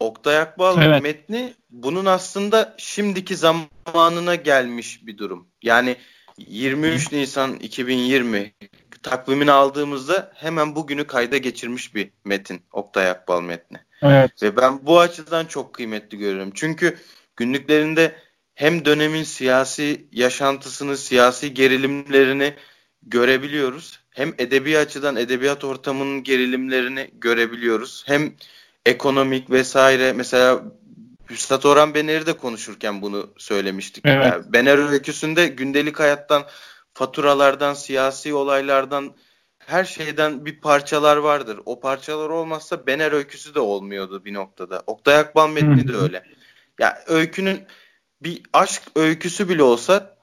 Oktay 0.00 0.38
Akbal 0.38 0.82
evet. 0.82 1.02
metni 1.02 1.54
bunun 1.70 2.06
aslında 2.06 2.74
şimdiki 2.78 3.36
zamanına 3.36 4.34
gelmiş 4.34 5.06
bir 5.06 5.18
durum. 5.18 5.46
Yani 5.62 5.96
23 6.38 7.12
Nisan 7.12 7.54
2020 7.54 8.54
takvimini 9.02 9.50
aldığımızda 9.50 10.32
hemen 10.34 10.74
bugünü 10.74 11.06
kayda 11.06 11.36
geçirmiş 11.36 11.94
bir 11.94 12.10
metin. 12.24 12.62
Oktay 12.72 13.10
Akbal 13.10 13.42
metni. 13.42 13.78
Evet. 14.02 14.42
Ve 14.42 14.56
ben 14.56 14.86
bu 14.86 15.00
açıdan 15.00 15.46
çok 15.46 15.72
kıymetli 15.72 16.18
görüyorum. 16.18 16.50
Çünkü 16.54 16.98
günlüklerinde 17.36 18.16
hem 18.54 18.84
dönemin 18.84 19.22
siyasi 19.22 20.06
yaşantısını, 20.12 20.96
siyasi 20.96 21.54
gerilimlerini 21.54 22.54
görebiliyoruz. 23.02 24.00
Hem 24.10 24.34
edebi 24.38 24.78
açıdan 24.78 25.16
edebiyat 25.16 25.64
ortamının 25.64 26.22
gerilimlerini 26.22 27.10
görebiliyoruz. 27.14 28.04
Hem 28.06 28.32
ekonomik 28.86 29.50
vesaire 29.50 30.12
mesela 30.12 30.64
Üstad 31.30 31.64
Orhan 31.64 31.94
Bener'i 31.94 32.26
de 32.26 32.32
konuşurken 32.32 33.02
bunu 33.02 33.30
söylemiştik. 33.38 34.06
Evet. 34.06 34.26
Yani 34.26 34.52
Bener 34.52 34.90
öyküsünde 34.90 35.46
gündelik 35.46 36.00
hayattan, 36.00 36.44
faturalardan, 36.94 37.74
siyasi 37.74 38.34
olaylardan 38.34 39.14
her 39.58 39.84
şeyden 39.84 40.44
bir 40.44 40.60
parçalar 40.60 41.16
vardır. 41.16 41.60
O 41.66 41.80
parçalar 41.80 42.30
olmazsa 42.30 42.86
Bener 42.86 43.12
öyküsü 43.12 43.54
de 43.54 43.60
olmuyordu 43.60 44.24
bir 44.24 44.34
noktada. 44.34 44.82
Oktay 44.86 45.16
Akbal 45.16 45.48
metni 45.48 45.88
de 45.88 45.96
öyle. 45.96 46.16
Ya 46.16 46.24
yani 46.78 46.94
öykünün 47.06 47.66
bir 48.22 48.42
aşk 48.52 48.82
öyküsü 48.96 49.48
bile 49.48 49.62
olsa 49.62 50.16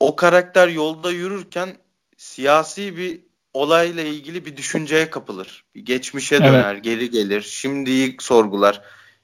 o 0.00 0.16
karakter 0.16 0.68
yolda 0.68 1.10
yürürken 1.10 1.76
siyasi 2.16 2.96
bir 2.96 3.20
olayla 3.54 4.02
ilgili 4.02 4.46
bir 4.46 4.56
düşünceye 4.56 5.10
kapılır. 5.10 5.64
Bir 5.74 5.84
geçmişe 5.84 6.38
döner, 6.38 6.74
evet. 6.74 6.84
geri 6.84 7.10
gelir, 7.10 7.40
şimdiyi 7.42 8.16
sorgular. 8.20 8.82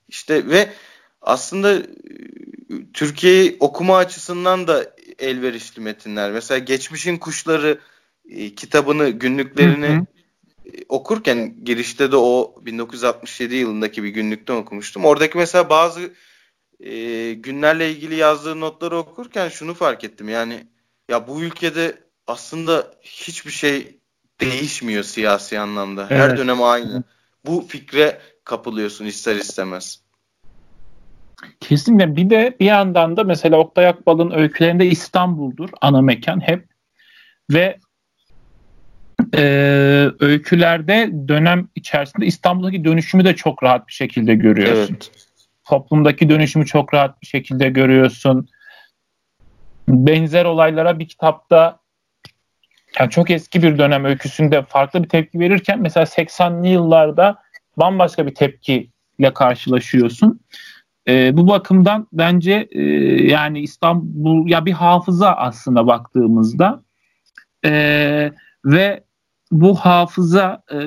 İşte 0.09 0.49
ve 0.49 0.73
aslında 1.23 1.75
e, 1.75 1.85
Türkiye'yi 2.95 3.57
okuma 3.61 3.97
açısından 3.97 4.67
da 4.67 4.95
elverişli 5.19 5.83
metinler. 5.83 6.33
Mesela 6.33 6.59
Geçmişin 6.59 7.17
Kuşları 7.17 7.79
e, 8.29 8.55
kitabını, 8.55 9.11
günlüklerini 9.11 9.89
hı 9.89 9.93
hı. 9.93 10.07
E, 10.65 10.85
okurken 10.89 11.65
girişte 11.65 12.13
de 12.13 12.17
o 12.17 12.55
1967 12.63 13.55
yılındaki 13.55 14.03
bir 14.03 14.09
günlükten 14.09 14.55
okumuştum. 14.55 15.05
Oradaki 15.05 15.39
mesela 15.39 15.71
bazı 15.71 16.01
e, 16.81 17.33
günlerle 17.33 17.91
ilgili 17.91 18.15
yazdığı 18.15 18.61
notları 18.61 18.97
okurken 18.97 19.49
şunu 19.49 19.75
fark 19.75 20.05
ettim. 20.05 20.29
Yani 20.29 20.67
ya 21.09 21.29
bu 21.29 21.43
ülkede 21.43 21.99
aslında 22.27 22.95
hiçbir 23.03 23.51
şey 23.51 23.99
değişmiyor 24.41 25.03
siyasi 25.03 25.59
anlamda. 25.59 26.07
Evet. 26.11 26.21
Her 26.21 26.39
dönem 26.39 26.63
aynı. 26.63 27.05
Bu 27.47 27.67
fikre 27.69 28.21
kapılıyorsun 28.45 29.05
ister 29.05 29.37
istemez. 29.37 30.01
Kesinlikle. 31.61 32.17
Bir 32.17 32.31
de 32.31 32.57
bir 32.61 32.67
yandan 32.67 33.17
da 33.17 33.25
mesela 33.25 33.57
Oktay 33.57 33.87
Akbal'ın 33.87 34.31
öykülerinde 34.31 34.87
İstanbul'dur 34.87 35.69
ana 35.81 36.03
mekan 36.03 36.41
hep 36.41 36.69
ve 37.51 37.79
e, 39.35 39.43
öykülerde 40.21 41.11
dönem 41.29 41.69
içerisinde 41.75 42.27
İstanbul'daki 42.27 42.85
dönüşümü 42.85 43.25
de 43.25 43.37
çok 43.37 43.63
rahat 43.63 43.89
bir 43.89 43.93
şekilde 43.93 44.35
görüyorsun. 44.35 44.95
Evet. 44.95 45.11
Toplumdaki 45.65 46.29
dönüşümü 46.29 46.67
çok 46.67 46.95
rahat 46.95 47.23
bir 47.23 47.27
şekilde 47.27 47.69
görüyorsun. 47.69 48.49
Benzer 49.89 50.45
olaylara 50.45 50.99
bir 50.99 51.09
kitapta 51.09 51.81
yani 52.99 53.11
çok 53.11 53.31
eski 53.31 53.63
bir 53.63 53.79
dönem 53.79 54.05
öyküsünde 54.05 54.63
farklı 54.63 55.03
bir 55.03 55.09
tepki 55.09 55.41
verirken 55.41 55.81
mesela 55.81 56.05
80'li 56.05 56.69
yıllarda 56.69 57.43
bambaşka 57.77 58.27
bir 58.27 58.35
tepkiyle 58.35 59.35
karşılaşıyorsun. 59.35 60.41
E, 61.11 61.37
bu 61.37 61.49
bakımdan 61.49 62.07
bence 62.13 62.69
e, 62.71 62.83
yani 63.25 63.61
İstanbul 63.61 64.49
ya 64.49 64.67
bir 64.67 64.73
hafıza 64.73 65.33
aslında 65.33 65.87
baktığımızda 65.87 66.83
e, 67.65 67.73
ve 68.65 69.05
bu 69.53 69.75
hafıza 69.75 70.63
e, 70.73 70.79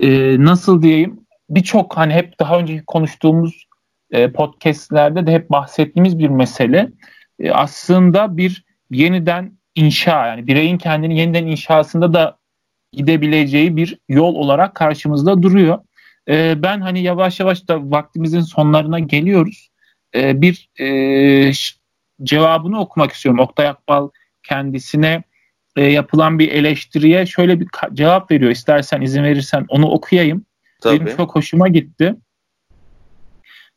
e, 0.00 0.36
nasıl 0.44 0.82
diyeyim 0.82 1.20
birçok 1.50 1.96
hani 1.96 2.14
hep 2.14 2.38
daha 2.40 2.58
önce 2.58 2.82
konuştuğumuz 2.86 3.66
e, 4.10 4.32
podcastlerde 4.32 5.26
de 5.26 5.32
hep 5.32 5.50
bahsettiğimiz 5.50 6.18
bir 6.18 6.28
mesele 6.28 6.90
e, 7.38 7.50
aslında 7.50 8.36
bir 8.36 8.64
yeniden 8.90 9.52
inşa 9.74 10.26
yani 10.26 10.46
bireyin 10.46 10.78
kendini 10.78 11.18
yeniden 11.18 11.46
inşasında 11.46 12.12
da 12.14 12.38
gidebileceği 12.92 13.76
bir 13.76 13.98
yol 14.08 14.34
olarak 14.34 14.74
karşımızda 14.74 15.42
duruyor. 15.42 15.78
E, 16.28 16.62
ben 16.62 16.80
hani 16.80 17.02
yavaş 17.02 17.40
yavaş 17.40 17.68
da 17.68 17.90
vaktimizin 17.90 18.40
sonlarına 18.40 18.98
geliyoruz. 18.98 19.70
E, 20.14 20.42
bir 20.42 20.68
e, 20.80 21.52
cevabını 22.22 22.80
okumak 22.80 23.12
istiyorum. 23.12 23.40
Oktay 23.40 23.68
Akbal 23.68 24.08
kendisine 24.42 25.22
e, 25.76 25.84
yapılan 25.84 26.38
bir 26.38 26.52
eleştiriye 26.52 27.26
şöyle 27.26 27.60
bir 27.60 27.68
cevap 27.92 28.30
veriyor. 28.30 28.50
İstersen 28.50 29.00
izin 29.00 29.22
verirsen 29.22 29.64
onu 29.68 29.86
okuyayım. 29.86 30.46
Tabii. 30.80 31.00
Benim 31.00 31.16
çok 31.16 31.34
hoşuma 31.34 31.68
gitti. 31.68 32.16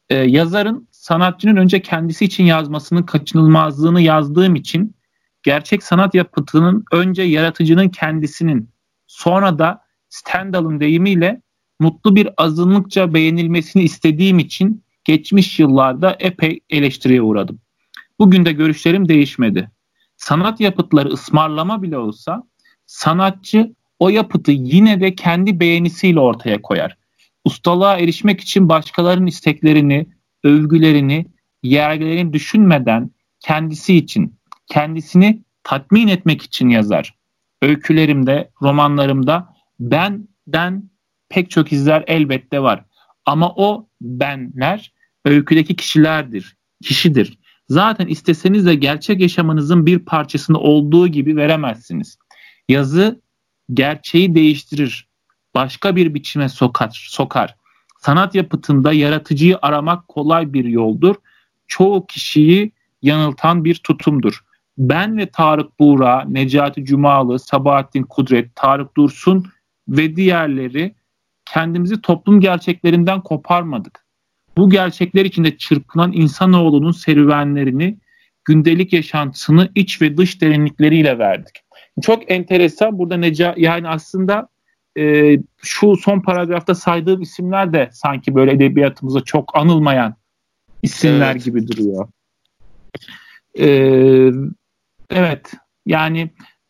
E, 0.10 0.16
yazarın 0.16 0.88
sanatçının 0.92 1.56
önce 1.56 1.82
kendisi 1.82 2.26
için 2.26 2.44
yazmasının 2.44 3.04
kaçınılmazlığını 3.04 4.02
yazdığım 4.02 4.56
için 4.56 4.96
gerçek 5.44 5.84
sanat 5.84 6.16
yapıtının 6.16 6.86
önce 6.92 7.24
yaratıcının 7.24 7.90
kendisinin 7.90 8.70
sonra 9.08 9.60
da 9.60 9.82
Stendhal'ın 10.10 10.80
deyimiyle 10.80 11.42
mutlu 11.80 12.16
bir 12.16 12.30
azınlıkça 12.38 13.14
beğenilmesini 13.14 13.84
istediğim 13.84 14.40
için 14.40 14.84
geçmiş 15.04 15.60
yıllarda 15.60 16.16
epey 16.20 16.60
eleştiriye 16.70 17.22
uğradım. 17.22 17.60
Bugün 18.20 18.46
de 18.46 18.52
görüşlerim 18.52 19.10
değişmedi. 19.10 19.72
Sanat 20.18 20.60
yapıtları 20.60 21.10
ısmarlama 21.10 21.82
bile 21.82 21.98
olsa 21.98 22.44
sanatçı 22.86 23.76
o 24.00 24.10
yapıtı 24.10 24.52
yine 24.52 25.02
de 25.02 25.16
kendi 25.16 25.60
beğenisiyle 25.60 26.20
ortaya 26.20 26.62
koyar. 26.62 26.98
Ustalığa 27.46 27.98
erişmek 27.98 28.42
için 28.42 28.70
başkalarının 28.70 29.26
isteklerini, 29.26 30.08
övgülerini, 30.44 31.26
yergilerini 31.64 32.34
düşünmeden 32.34 33.12
kendisi 33.40 33.96
için, 33.96 34.36
kendisini 34.68 35.42
tatmin 35.64 36.08
etmek 36.08 36.42
için 36.42 36.70
yazar. 36.70 37.16
Öykülerimde, 37.62 38.50
romanlarımda 38.62 39.54
benden 39.80 40.90
pek 41.30 41.50
çok 41.50 41.72
izler 41.72 42.04
elbette 42.08 42.60
var. 42.60 42.86
Ama 43.26 43.54
o 43.56 43.88
benler 44.02 44.94
öyküdeki 45.26 45.76
kişilerdir, 45.76 46.58
kişidir. 46.84 47.38
Zaten 47.70 48.08
isteseniz 48.08 48.66
de 48.66 48.76
gerçek 48.76 49.22
yaşamınızın 49.22 49.86
bir 49.86 50.00
parçasını 50.00 50.58
olduğu 50.58 51.08
gibi 51.08 51.36
veremezsiniz. 51.36 52.18
Yazı 52.70 53.22
gerçeği 53.74 54.36
değiştirir. 54.36 55.08
Başka 55.56 55.96
bir 55.96 56.14
biçime 56.14 56.50
sokar, 56.50 57.08
sokar. 57.10 57.56
Sanat 58.00 58.36
yapıtında 58.36 58.94
yaratıcıyı 58.94 59.58
aramak 59.62 60.08
kolay 60.08 60.54
bir 60.54 60.66
yoldur. 60.66 61.16
Çoğu 61.68 62.08
kişiyi 62.08 62.72
yanıltan 63.02 63.66
bir 63.66 63.76
tutumdur. 63.76 64.44
Ben 64.78 65.18
ve 65.18 65.26
Tarık 65.26 65.80
Buğra, 65.80 66.26
Necati 66.28 66.86
Cumalı, 66.86 67.40
Sabahattin 67.40 68.04
Kudret, 68.04 68.56
Tarık 68.56 68.98
Dursun 68.98 69.46
ve 69.88 70.16
diğerleri 70.16 70.96
kendimizi 71.54 72.02
toplum 72.02 72.40
gerçeklerinden 72.40 73.22
koparmadık. 73.22 74.06
Bu 74.58 74.70
gerçekler 74.70 75.26
içinde 75.26 75.58
çırpınan 75.58 76.14
insanoğlunun 76.14 76.92
serüvenlerini, 76.92 77.98
gündelik 78.46 78.94
yaşantısını 78.94 79.72
iç 79.76 80.02
ve 80.02 80.18
dış 80.18 80.42
derinlikleriyle 80.42 81.20
verdik. 81.20 81.56
Çok 82.02 82.32
enteresan 82.32 83.00
burada 83.00 83.18
Neca 83.18 83.54
yani 83.58 83.88
aslında 83.88 84.50
e, 84.98 85.38
şu 85.58 85.96
son 85.96 86.20
paragrafta 86.20 86.76
saydığım 86.76 87.22
isimler 87.22 87.74
de 87.74 87.90
sanki 87.92 88.36
böyle 88.36 88.52
edebiyatımızda 88.52 89.22
çok 89.22 89.58
anılmayan 89.58 90.16
isimler 90.84 91.32
evet. 91.32 91.46
gibi 91.46 91.68
duruyor. 91.68 92.08
Ee, 93.60 94.32
evet 95.10 95.54
yani 95.86 96.30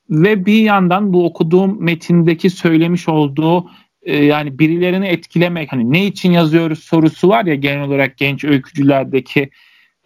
ve 0.10 0.46
bir 0.46 0.62
yandan 0.62 1.13
bu 1.13 1.26
okuduğum 1.26 1.84
metindeki 1.84 2.50
söylemiş 2.50 3.10
olduğu 3.10 3.70
e, 4.08 4.26
yani 4.26 4.60
birilerini 4.60 5.08
etkilemek 5.08 5.72
hani 5.72 5.91
ne 5.91 6.06
için 6.06 6.32
yazıyoruz 6.32 6.80
sorusu 6.80 7.30
var 7.30 7.46
ya 7.46 7.56
genel 7.56 7.84
olarak 7.84 8.17
genç 8.17 8.43
öykücülerdeki 8.43 9.50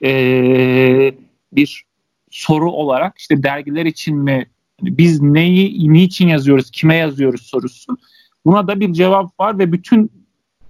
e, 0.03 1.13
bir 1.53 1.83
soru 2.31 2.71
olarak 2.71 3.17
işte 3.17 3.43
dergiler 3.43 3.85
için 3.85 4.17
mi 4.17 4.45
hani 4.79 4.97
biz 4.97 5.21
neyi 5.21 5.93
niçin 5.93 6.27
yazıyoruz 6.27 6.71
kime 6.71 6.95
yazıyoruz 6.95 7.41
sorusu 7.41 7.97
buna 8.45 8.67
da 8.67 8.79
bir 8.79 8.93
cevap 8.93 9.39
var 9.39 9.59
ve 9.59 9.71
bütün 9.71 10.11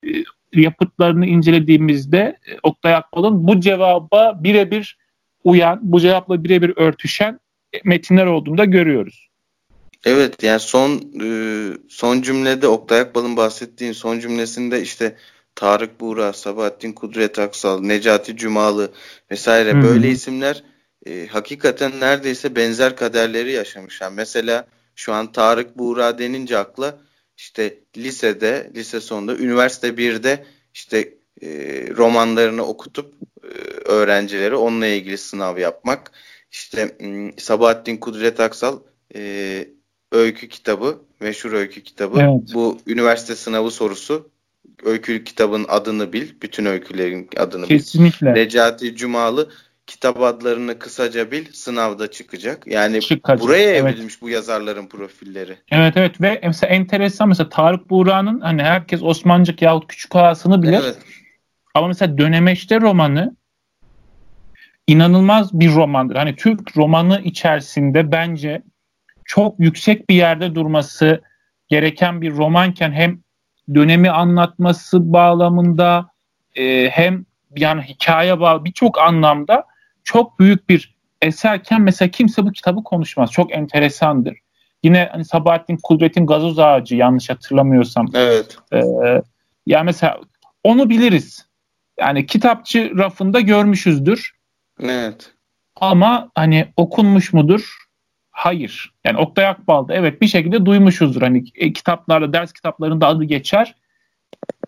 e, 0.08 0.10
yapıtlarını 0.54 1.26
incelediğimizde 1.26 2.20
e, 2.20 2.58
Oktay 2.64 2.96
Akbal'ın 2.96 3.48
bu 3.48 3.60
cevaba 3.60 4.44
birebir 4.44 4.98
uyan, 5.44 5.80
bu 5.82 6.00
cevapla 6.00 6.44
birebir 6.44 6.74
örtüşen 6.76 7.40
metinler 7.84 8.26
olduğunu 8.26 8.58
da 8.58 8.66
görüyoruz. 8.66 9.31
Evet 10.06 10.44
yani 10.44 10.60
son 10.60 11.14
e, 11.24 11.28
son 11.90 12.22
cümlede 12.22 12.68
Oktay 12.68 13.00
Akbal'ın 13.00 13.38
bahsettiğin 13.38 13.94
son 13.94 14.20
cümlesinde 14.20 14.82
işte 14.82 15.18
Tarık 15.56 16.00
Buğra, 16.00 16.34
Sabahattin 16.34 16.94
Kudret 16.94 17.40
Aksal, 17.40 17.82
Necati 17.82 18.38
Cumalı 18.38 18.92
vesaire 19.32 19.74
Hı-hı. 19.74 19.84
böyle 19.84 20.10
isimler 20.10 20.64
e, 21.06 21.28
hakikaten 21.28 22.00
neredeyse 22.00 22.56
benzer 22.56 22.96
kaderleri 22.96 23.52
yaşamış. 23.52 24.02
Yani 24.02 24.16
mesela 24.16 24.68
şu 24.96 25.14
an 25.14 25.32
Tarık 25.32 25.78
Buğra 25.78 26.20
denince 26.20 26.58
akla 26.58 27.00
işte 27.38 27.80
lisede, 27.98 28.72
lise 28.76 29.00
sonunda, 29.00 29.36
üniversite 29.36 29.88
1'de 29.88 30.46
işte 30.74 31.14
e, 31.42 31.48
romanlarını 31.98 32.66
okutup 32.66 33.14
e, 33.44 33.48
öğrencilere 33.86 34.56
onunla 34.56 34.88
ilgili 34.88 35.18
sınav 35.18 35.58
yapmak. 35.58 36.12
İşte 36.52 36.98
Sabahattin 37.38 37.98
Kudret 37.98 38.40
Aksal 38.40 38.80
e, 39.16 39.68
öykü 40.12 40.48
kitabı, 40.48 40.98
meşhur 41.20 41.54
öykü 41.54 41.84
kitabı. 41.84 42.20
Evet. 42.20 42.54
Bu 42.54 42.78
üniversite 42.88 43.36
sınavı 43.36 43.72
sorusu. 43.72 44.30
Öykü 44.84 45.24
kitabın 45.24 45.66
adını 45.70 46.14
bil, 46.14 46.28
bütün 46.42 46.66
öykülerin 46.66 47.30
adını 47.38 47.66
Kesinlikle. 47.66 48.28
bil. 48.28 48.32
Necati 48.32 48.96
Cumalı 48.96 49.50
kitap 49.88 50.22
adlarını 50.22 50.80
kısaca 50.80 51.32
bil, 51.32 51.46
sınavda 51.54 52.12
çıkacak. 52.12 52.68
Yani 52.68 53.02
çıkacak. 53.02 53.42
buraya 53.42 53.72
evrilmiş 53.72 54.14
evet. 54.14 54.22
bu 54.22 54.30
yazarların 54.30 54.88
profilleri. 54.88 55.58
Evet 55.72 55.98
evet 55.98 56.22
ve 56.22 56.42
mesela 56.44 56.74
enteresan 56.74 57.28
mesela 57.28 57.50
Tarık 57.50 57.90
Buğra'nın 57.90 58.40
hani 58.40 58.64
herkes 58.64 59.04
Osmancık 59.04 59.62
yahut 59.62 59.88
Küçük 59.88 60.16
Ağası'nı 60.16 60.64
bilir. 60.64 60.80
Evet. 60.84 60.98
Ama 61.74 61.88
mesela 61.88 62.18
Dönemeç'te 62.18 62.82
romanı 62.82 63.36
inanılmaz 64.88 65.60
bir 65.60 65.72
romandır. 65.72 66.16
Hani 66.16 66.36
Türk 66.36 66.78
romanı 66.78 67.22
içerisinde 67.24 68.12
bence 68.12 68.62
çok 69.26 69.60
yüksek 69.60 70.10
bir 70.10 70.16
yerde 70.16 70.56
durması 70.56 71.22
gereken 71.68 72.22
bir 72.22 72.32
romanken 72.32 72.92
hem 72.92 73.20
dönemi 73.74 74.10
anlatması 74.10 75.14
bağlamında 75.14 76.12
e, 76.56 76.90
hem 76.90 77.26
yani 77.58 77.82
hikaye 77.82 78.40
bağ 78.40 78.66
birçok 78.66 79.00
anlamda 79.00 79.66
çok 80.04 80.40
büyük 80.40 80.70
bir 80.70 80.96
eserken 81.22 81.82
mesela 81.82 82.12
kimse 82.12 82.46
bu 82.46 82.52
kitabı 82.52 82.84
konuşmaz. 82.84 83.32
Çok 83.32 83.54
enteresandır. 83.54 84.38
Yine 84.84 85.10
hani 85.12 85.26
Sabahattin 85.26 85.80
Kudret'in 85.84 86.26
Gazoz 86.26 86.60
Ağacı 86.60 86.96
yanlış 86.96 87.30
hatırlamıyorsam. 87.30 88.08
Evet. 88.14 88.58
E, 88.74 88.82
yani 89.66 89.86
mesela 89.86 90.20
onu 90.64 90.90
biliriz. 90.90 91.46
Yani 92.00 92.26
kitapçı 92.26 92.92
rafında 92.98 93.40
görmüşüzdür. 93.40 94.32
Evet. 94.84 95.34
Ama 95.76 96.30
hani 96.36 96.74
okunmuş 96.78 97.34
mudur? 97.34 97.78
Hayır. 98.32 98.94
Yani 99.06 99.18
Oktay 99.18 99.48
Akbal'da 99.48 99.94
evet 99.94 100.22
bir 100.22 100.28
şekilde 100.28 100.66
duymuşuzdur. 100.66 101.22
Hani 101.22 101.44
e, 101.56 101.74
kitaplarda, 101.74 102.34
ders 102.34 102.54
kitaplarında 102.54 103.08
adı 103.08 103.24
geçer. 103.24 103.76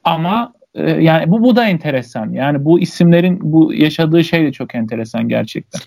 Ama 0.04 0.54
e, 0.76 0.91
yani 0.91 1.32
bu 1.32 1.43
bu 1.43 1.56
da 1.56 1.65
enteresan. 1.65 2.32
Yani 2.32 2.65
bu 2.65 2.80
isimlerin 2.80 3.39
bu 3.41 3.73
yaşadığı 3.73 4.23
şey 4.23 4.45
de 4.45 4.52
çok 4.52 4.76
enteresan 4.76 5.30
gerçekten. 5.30 5.82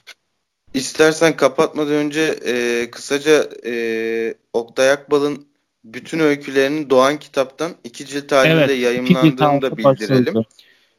İstersen 0.74 1.36
kapatmadan 1.36 1.92
önce 1.92 2.22
e, 2.22 2.90
kısaca 2.90 3.48
e, 3.66 4.34
Oktay 4.52 4.90
Akbal'ın 4.90 5.46
bütün 5.84 6.18
öykülerinin 6.18 6.90
Doğan 6.90 7.18
kitaptan 7.18 7.72
iki 7.84 8.06
cilt 8.06 8.32
halinde 8.32 8.64
evet, 8.64 8.82
yayımlandığını 8.82 9.62
da 9.62 9.76
bildirelim. 9.76 10.44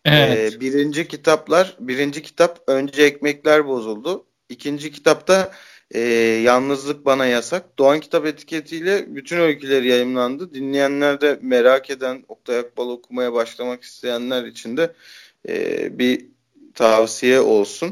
Evet. 0.06 0.54
Ee, 0.54 0.60
birinci 0.60 1.08
kitaplar, 1.08 1.76
birinci 1.80 2.22
kitap 2.22 2.60
önce 2.68 3.04
ekmekler 3.04 3.68
bozuldu. 3.68 4.26
İkinci 4.50 4.92
kitapta 4.92 5.52
e, 5.92 6.00
Yalnızlık 6.44 7.06
Bana 7.06 7.26
Yasak. 7.26 7.80
Doğan 7.80 8.00
Kitap 8.00 8.26
etiketiyle 8.26 9.16
bütün 9.16 9.38
öyküleri 9.38 9.88
yayınlandı. 9.88 10.54
Dinleyenler 10.54 11.22
de 11.22 11.40
merak 11.42 11.90
eden, 11.90 12.24
Oktay 12.28 12.60
Akbal 12.60 12.90
okumaya 12.90 13.34
başlamak 13.34 13.84
isteyenler 13.84 14.46
için 14.46 14.78
de 14.78 14.94
e, 15.50 16.00
bir 16.00 16.26
tavsiye 16.76 17.40
olsun. 17.40 17.88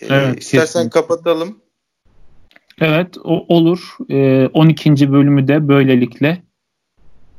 E, 0.00 0.06
evet, 0.06 0.42
istersen 0.42 0.64
kesinlikle. 0.66 0.90
kapatalım. 0.90 1.58
Evet 2.80 3.18
o, 3.24 3.46
olur. 3.48 3.96
E, 4.10 4.46
12. 4.46 5.12
bölümü 5.12 5.48
de 5.48 5.68
böylelikle 5.68 6.42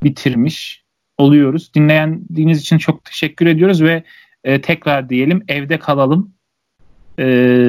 bitirmiş 0.02 0.84
oluyoruz. 1.18 1.74
Dinleyendiğiniz 1.74 2.60
için 2.60 2.78
çok 2.78 3.04
teşekkür 3.04 3.46
ediyoruz 3.46 3.82
ve 3.82 4.02
e, 4.44 4.60
tekrar 4.60 5.08
diyelim 5.08 5.44
evde 5.48 5.78
kalalım 5.78 6.34
e, 7.18 7.24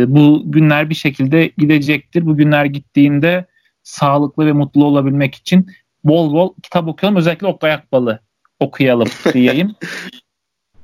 bu 0.07 0.43
günler 0.45 0.89
bir 0.89 0.95
şekilde 0.95 1.51
gidecektir. 1.57 2.25
Bu 2.25 2.37
günler 2.37 2.65
gittiğinde 2.65 3.45
sağlıklı 3.83 4.45
ve 4.45 4.51
mutlu 4.51 4.85
olabilmek 4.85 5.35
için 5.35 5.67
bol 6.03 6.33
bol 6.33 6.53
kitap 6.63 6.87
okuyalım. 6.87 7.17
Özellikle 7.17 7.47
Oktay 7.47 7.73
Akbal'ı 7.73 8.19
okuyalım 8.59 9.07
diyeyim. 9.33 9.75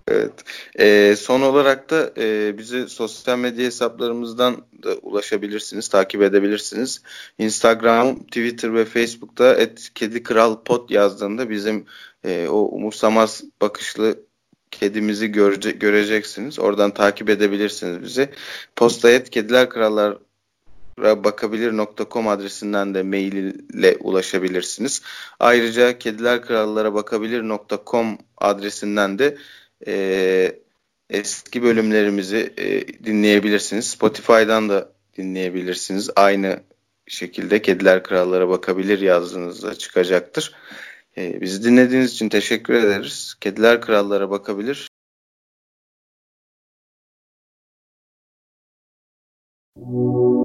Evet. 0.08 0.43
E, 0.80 1.15
son 1.15 1.41
olarak 1.41 1.89
da 1.89 2.12
e, 2.17 2.58
bizi 2.58 2.89
sosyal 2.89 3.39
medya 3.39 3.65
hesaplarımızdan 3.65 4.65
da 4.84 4.96
ulaşabilirsiniz, 4.96 5.88
takip 5.88 6.22
edebilirsiniz. 6.22 7.02
Instagram, 7.38 8.20
Twitter 8.20 8.74
ve 8.74 8.86
Facebook'ta 8.86 9.56
et 9.56 9.89
kedi 9.96 10.24
kral 10.24 10.63
pot 10.63 10.91
yazdığında 10.91 11.50
bizim 11.50 11.86
e, 12.24 12.48
o 12.48 12.58
umursamaz 12.58 13.43
bakışlı 13.62 14.27
kedimizi 14.72 15.32
görece, 15.32 15.72
göreceksiniz. 15.72 16.60
Oradan 16.60 16.92
takip 16.92 17.30
edebilirsiniz 17.30 18.04
bizi. 18.04 18.30
Posta 18.76 19.12
et 19.12 19.30
kediler 19.30 19.70
krallar 19.70 20.18
bakabilir.com 20.98 22.28
adresinden 22.28 22.94
de 22.94 23.04
mail 23.04 23.54
ile 23.74 23.98
ulaşabilirsiniz. 24.00 25.02
Ayrıca 25.40 25.98
kediler 25.98 26.42
krallara 26.42 26.94
bakabilir.com 26.94 28.18
adresinden 28.38 29.20
de 29.20 29.38
e, 29.88 30.56
eski 31.10 31.64
bölümlerimizi 31.64 32.54
e, 32.58 32.88
dinleyebilirsiniz. 33.06 33.90
Spotify'dan 33.90 34.70
da 34.70 34.92
dinleyebilirsiniz. 35.18 36.10
Aynı 36.16 36.60
şekilde 37.08 37.62
Kediler 37.62 38.04
Krallara 38.04 38.50
bakabilir 38.50 39.00
yazdığınızda 39.00 39.76
çıkacaktır. 39.76 40.56
E, 41.18 41.42
bizi 41.42 41.64
dinlediğiniz 41.64 42.14
için 42.14 42.30
teşekkür 42.30 42.74
ederiz. 42.74 43.36
Kediler 43.42 43.82
Krallara 43.82 44.30
bakabilir. 44.30 44.88
Thank 49.76 49.94
you. 49.94 50.37